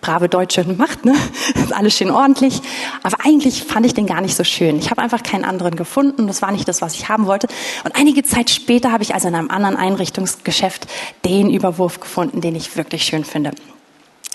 [0.00, 1.04] brave Deutsche macht.
[1.04, 1.14] Ne?
[1.70, 2.62] Alles schön ordentlich.
[3.02, 4.78] Aber eigentlich fand ich den gar nicht so schön.
[4.78, 6.26] Ich habe einfach keinen anderen gefunden.
[6.26, 7.48] Das war nicht das, was ich haben wollte.
[7.84, 10.86] Und einige Zeit später habe ich also in einem anderen Einrichtungsgeschäft
[11.26, 13.52] den Überwurf gefunden, den ich wirklich schön finde.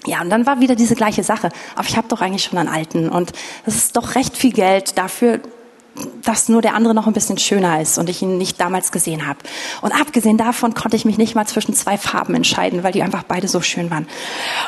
[0.07, 1.49] Ja, und dann war wieder diese gleiche Sache.
[1.75, 3.09] Aber ich habe doch eigentlich schon einen alten.
[3.09, 3.33] Und
[3.65, 5.41] das ist doch recht viel Geld dafür,
[6.23, 9.27] dass nur der andere noch ein bisschen schöner ist und ich ihn nicht damals gesehen
[9.27, 9.39] habe.
[9.81, 13.23] Und abgesehen davon konnte ich mich nicht mal zwischen zwei Farben entscheiden, weil die einfach
[13.23, 14.07] beide so schön waren.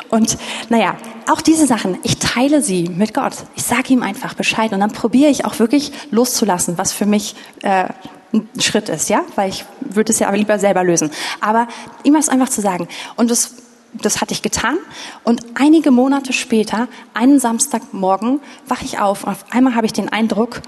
[0.08, 0.36] Und
[0.68, 0.96] naja,
[1.30, 3.34] auch diese Sachen, ich teile sie mit Gott.
[3.54, 7.36] Ich sage ihm einfach Bescheid und dann probiere ich auch wirklich loszulassen, was für mich
[7.62, 7.86] äh,
[8.32, 11.10] ein Schritt ist, ja, weil ich würde es ja aber lieber selber lösen.
[11.40, 11.68] Aber
[12.02, 12.88] ihm was einfach zu sagen.
[13.16, 13.54] Und das
[13.92, 14.78] das hatte ich getan.
[15.24, 20.08] Und einige Monate später, einen Samstagmorgen, wache ich auf und auf einmal habe ich den
[20.08, 20.62] Eindruck,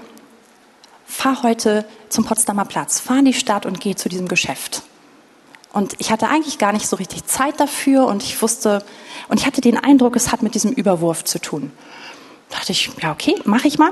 [1.05, 4.83] fahr heute zum Potsdamer Platz, fahr in die Stadt und geh zu diesem Geschäft.
[5.71, 8.83] Und ich hatte eigentlich gar nicht so richtig Zeit dafür und ich wusste,
[9.27, 11.71] und ich hatte den Eindruck, es hat mit diesem Überwurf zu tun.
[12.49, 13.91] Da dachte ich, ja, okay, mache ich mal.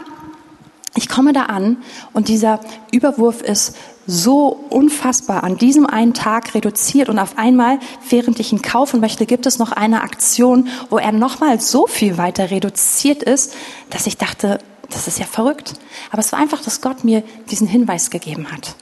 [0.94, 1.78] Ich komme da an
[2.12, 2.60] und dieser
[2.92, 3.76] Überwurf ist
[4.08, 7.80] so unfassbar an diesem einen Tag reduziert und auf einmal,
[8.10, 12.18] während ich ihn kaufen möchte, gibt es noch eine Aktion, wo er nochmal so viel
[12.18, 13.54] weiter reduziert ist,
[13.90, 15.74] dass ich dachte, das ist ja verrückt.
[16.10, 18.76] Aber es war einfach, dass Gott mir diesen Hinweis gegeben hat.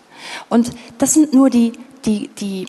[0.49, 1.74] Und das sind nur die,
[2.05, 2.66] die, die,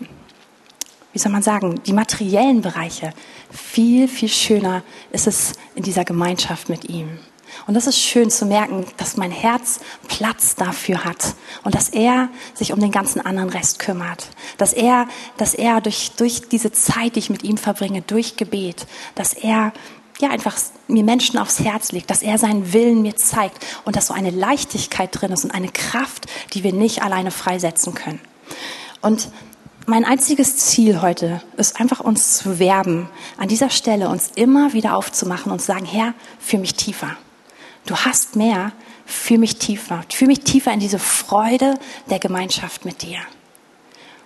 [1.12, 3.12] wie soll man sagen, die materiellen Bereiche.
[3.50, 4.82] Viel, viel schöner
[5.12, 7.18] ist es in dieser Gemeinschaft mit ihm.
[7.66, 11.34] Und das ist schön zu merken, dass mein Herz Platz dafür hat
[11.64, 14.28] und dass er sich um den ganzen anderen Rest kümmert.
[14.58, 18.86] Dass er, dass er durch, durch diese Zeit, die ich mit ihm verbringe, durch Gebet,
[19.14, 19.72] dass er
[20.20, 20.56] ja einfach
[20.88, 24.30] mir Menschen aufs Herz legt, dass er seinen Willen mir zeigt und dass so eine
[24.30, 28.20] Leichtigkeit drin ist und eine Kraft, die wir nicht alleine freisetzen können.
[29.00, 29.30] Und
[29.86, 34.94] mein einziges Ziel heute ist einfach uns zu werben, an dieser Stelle uns immer wieder
[34.94, 37.16] aufzumachen und zu sagen, Herr, führ mich tiefer.
[37.86, 38.72] Du hast mehr,
[39.06, 40.04] führ mich tiefer.
[40.10, 41.78] Führ mich tiefer in diese Freude
[42.08, 43.18] der Gemeinschaft mit dir.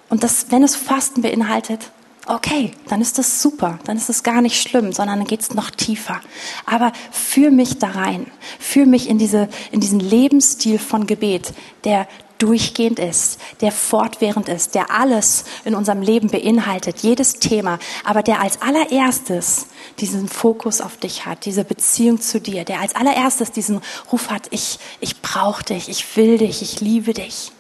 [0.09, 1.91] Und das, wenn es Fasten beinhaltet,
[2.27, 5.55] okay, dann ist das super, dann ist es gar nicht schlimm, sondern dann geht es
[5.55, 6.21] noch tiefer.
[6.67, 8.27] Aber führ mich da rein,
[8.59, 11.53] führ mich in, diese, in diesen Lebensstil von Gebet,
[11.85, 12.09] der
[12.45, 18.43] durchgehend ist, der fortwährend ist, der alles in unserem Leben beinhaltet, jedes Thema, aber der
[18.43, 19.67] als allererstes
[19.99, 23.81] diesen Fokus auf dich hat, diese Beziehung zu dir, der als allererstes diesen
[24.13, 27.51] Ruf hat, ich, ich brauche dich, ich will dich, ich liebe dich.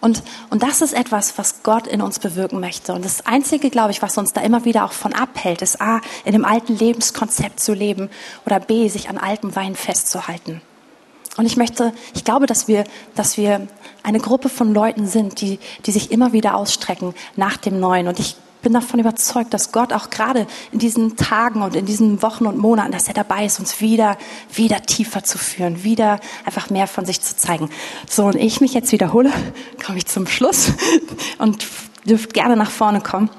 [0.00, 2.94] Und, und das ist etwas, was Gott in uns bewirken möchte.
[2.94, 6.00] Und das Einzige, glaube ich, was uns da immer wieder auch von abhält, ist A,
[6.24, 8.10] in dem alten Lebenskonzept zu leben
[8.46, 10.60] oder B, sich an altem Wein festzuhalten.
[11.38, 12.82] Und ich möchte, ich glaube, dass wir,
[13.14, 13.68] dass wir
[14.02, 18.08] eine Gruppe von Leuten sind, die, die sich immer wieder ausstrecken nach dem Neuen.
[18.08, 22.22] Und ich bin davon überzeugt, dass Gott auch gerade in diesen Tagen und in diesen
[22.22, 24.18] Wochen und Monaten, dass er dabei ist, uns wieder,
[24.52, 27.70] wieder tiefer zu führen, wieder einfach mehr von sich zu zeigen.
[28.10, 29.32] So, und ich mich jetzt wiederhole,
[29.86, 30.72] komme ich zum Schluss
[31.38, 31.64] und
[32.04, 33.30] dürft gerne nach vorne kommen.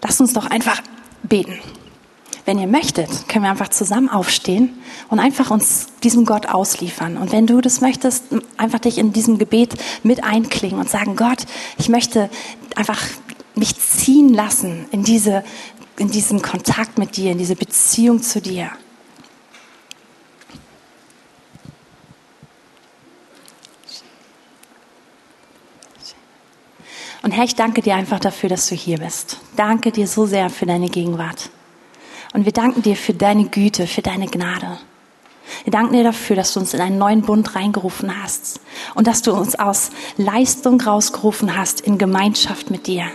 [0.00, 0.80] Lasst uns doch einfach
[1.24, 1.58] beten.
[2.46, 4.78] Wenn ihr möchtet, können wir einfach zusammen aufstehen
[5.08, 7.16] und einfach uns diesem Gott ausliefern.
[7.16, 8.26] Und wenn du das möchtest,
[8.56, 9.74] einfach dich in diesem Gebet
[10.04, 11.44] mit einklingen und sagen, Gott,
[11.76, 12.30] ich möchte
[12.76, 13.02] einfach
[13.56, 15.42] mich ziehen lassen in diese,
[15.96, 18.70] in diesen Kontakt mit dir, in diese Beziehung zu dir.
[27.22, 29.38] Und Herr, ich danke dir einfach dafür, dass du hier bist.
[29.56, 31.50] Danke dir so sehr für deine Gegenwart.
[32.36, 34.76] Und wir danken dir für deine Güte, für deine Gnade.
[35.64, 38.60] Wir danken dir dafür, dass du uns in einen neuen Bund reingerufen hast
[38.94, 43.06] und dass du uns aus Leistung rausgerufen hast in Gemeinschaft mit dir,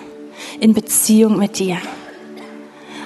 [0.60, 1.78] in Beziehung mit dir.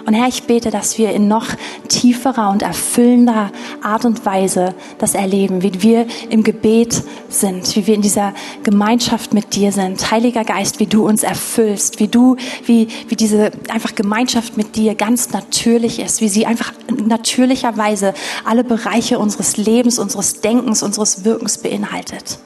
[0.06, 1.48] Und Herr, ich bete, dass wir in noch
[1.88, 3.52] tieferer und erfüllender
[3.82, 8.34] Art und Weise das erleben, wie wir im Gebet sind, wie wir in dieser
[8.64, 10.12] Gemeinschaft mit dir sind.
[10.12, 12.36] Heiliger Geist, wie du uns erfüllst, wie du,
[12.66, 18.14] wie, wie diese einfach Gemeinschaft mit dir ganz natürlich ist, wie sie einfach natürlicherweise
[18.46, 22.38] alle Bereiche unseres Lebens, unseres Denkens, unseres Wirkens beinhaltet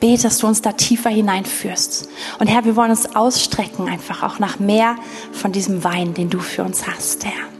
[0.00, 2.08] bete, dass du uns da tiefer hineinführst.
[2.38, 4.96] Und Herr, wir wollen uns ausstrecken einfach auch nach mehr
[5.32, 7.55] von diesem Wein, den du für uns hast, Herr.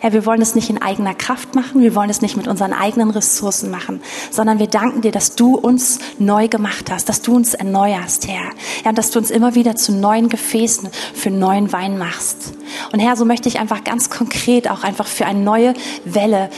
[0.00, 2.72] Herr, wir wollen es nicht in eigener Kraft machen, wir wollen es nicht mit unseren
[2.72, 7.36] eigenen Ressourcen machen, sondern wir danken dir, dass du uns neu gemacht hast, dass du
[7.36, 8.50] uns erneuerst, Herr.
[8.82, 12.54] Ja, und dass du uns immer wieder zu neuen Gefäßen für neuen Wein machst.
[12.92, 15.74] Und Herr, so möchte ich einfach ganz konkret auch einfach für eine neue
[16.06, 16.48] Welle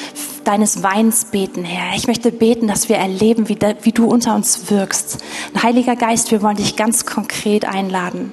[0.45, 1.97] deines Weins beten, Herr.
[1.97, 5.18] Ich möchte beten, dass wir erleben, wie, wie du unter uns wirkst.
[5.53, 8.32] Und Heiliger Geist, wir wollen dich ganz konkret einladen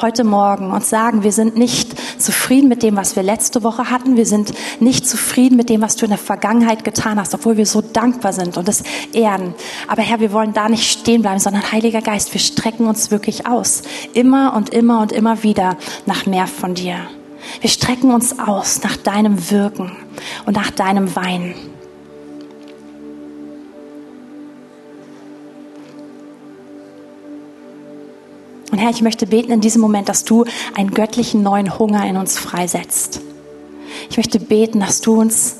[0.00, 4.16] heute Morgen und sagen, wir sind nicht zufrieden mit dem, was wir letzte Woche hatten.
[4.16, 7.66] Wir sind nicht zufrieden mit dem, was du in der Vergangenheit getan hast, obwohl wir
[7.66, 9.54] so dankbar sind und es ehren.
[9.86, 13.46] Aber Herr, wir wollen da nicht stehen bleiben, sondern Heiliger Geist, wir strecken uns wirklich
[13.46, 13.82] aus.
[14.14, 15.76] Immer und immer und immer wieder
[16.06, 16.96] nach mehr von dir.
[17.60, 19.92] Wir strecken uns aus nach deinem Wirken
[20.46, 21.54] und nach deinem Wein.
[28.70, 30.44] Und Herr, ich möchte beten in diesem Moment, dass du
[30.74, 33.20] einen göttlichen neuen Hunger in uns freisetzt.
[34.10, 35.56] Ich möchte beten, dass du uns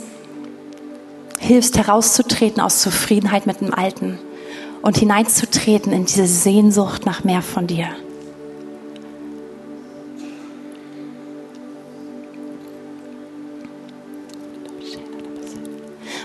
[1.39, 4.19] hilfst, herauszutreten aus Zufriedenheit mit dem Alten
[4.83, 7.89] und hineinzutreten in diese Sehnsucht nach mehr von dir.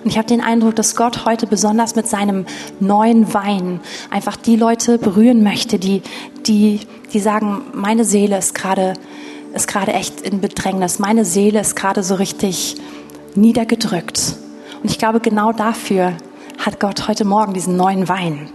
[0.04, 2.46] Und ich habe den Eindruck, dass Gott heute besonders mit seinem
[2.80, 3.80] neuen Wein
[4.10, 6.02] einfach die Leute berühren möchte, die,
[6.46, 6.82] die,
[7.14, 8.96] die sagen, meine Seele ist gerade,
[9.54, 11.00] ist gerade echt in Bedrängnis.
[11.00, 12.76] Meine Seele ist gerade so richtig
[13.36, 14.36] niedergedrückt.
[14.82, 16.18] Und ich glaube, genau dafür
[16.58, 18.50] hat Gott heute Morgen diesen neuen Wein.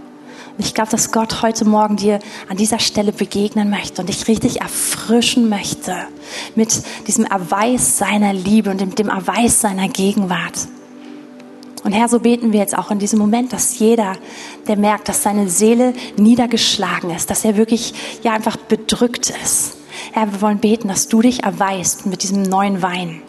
[0.57, 4.27] Und ich glaube, dass Gott heute Morgen dir an dieser Stelle begegnen möchte und dich
[4.27, 5.95] richtig erfrischen möchte
[6.55, 10.67] mit diesem Erweis seiner Liebe und dem, dem Erweis seiner Gegenwart.
[11.83, 14.17] Und Herr, so beten wir jetzt auch in diesem Moment, dass jeder,
[14.67, 19.77] der merkt, dass seine Seele niedergeschlagen ist, dass er wirklich ja einfach bedrückt ist.
[20.11, 23.21] Herr, wir wollen beten, dass du dich erweist mit diesem neuen Wein.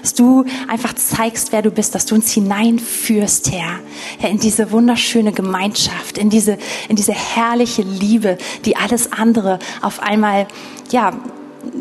[0.00, 3.80] Dass du einfach zeigst, wer du bist, dass du uns hineinführst, Herr,
[4.18, 10.00] Herr, in diese wunderschöne Gemeinschaft, in diese, in diese herrliche Liebe, die alles andere auf
[10.00, 10.46] einmal,
[10.90, 11.12] ja,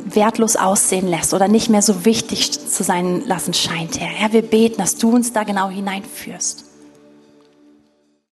[0.05, 4.07] wertlos aussehen lässt oder nicht mehr so wichtig zu sein lassen scheint, Herr.
[4.07, 6.65] Herr, wir beten, dass du uns da genau hineinführst.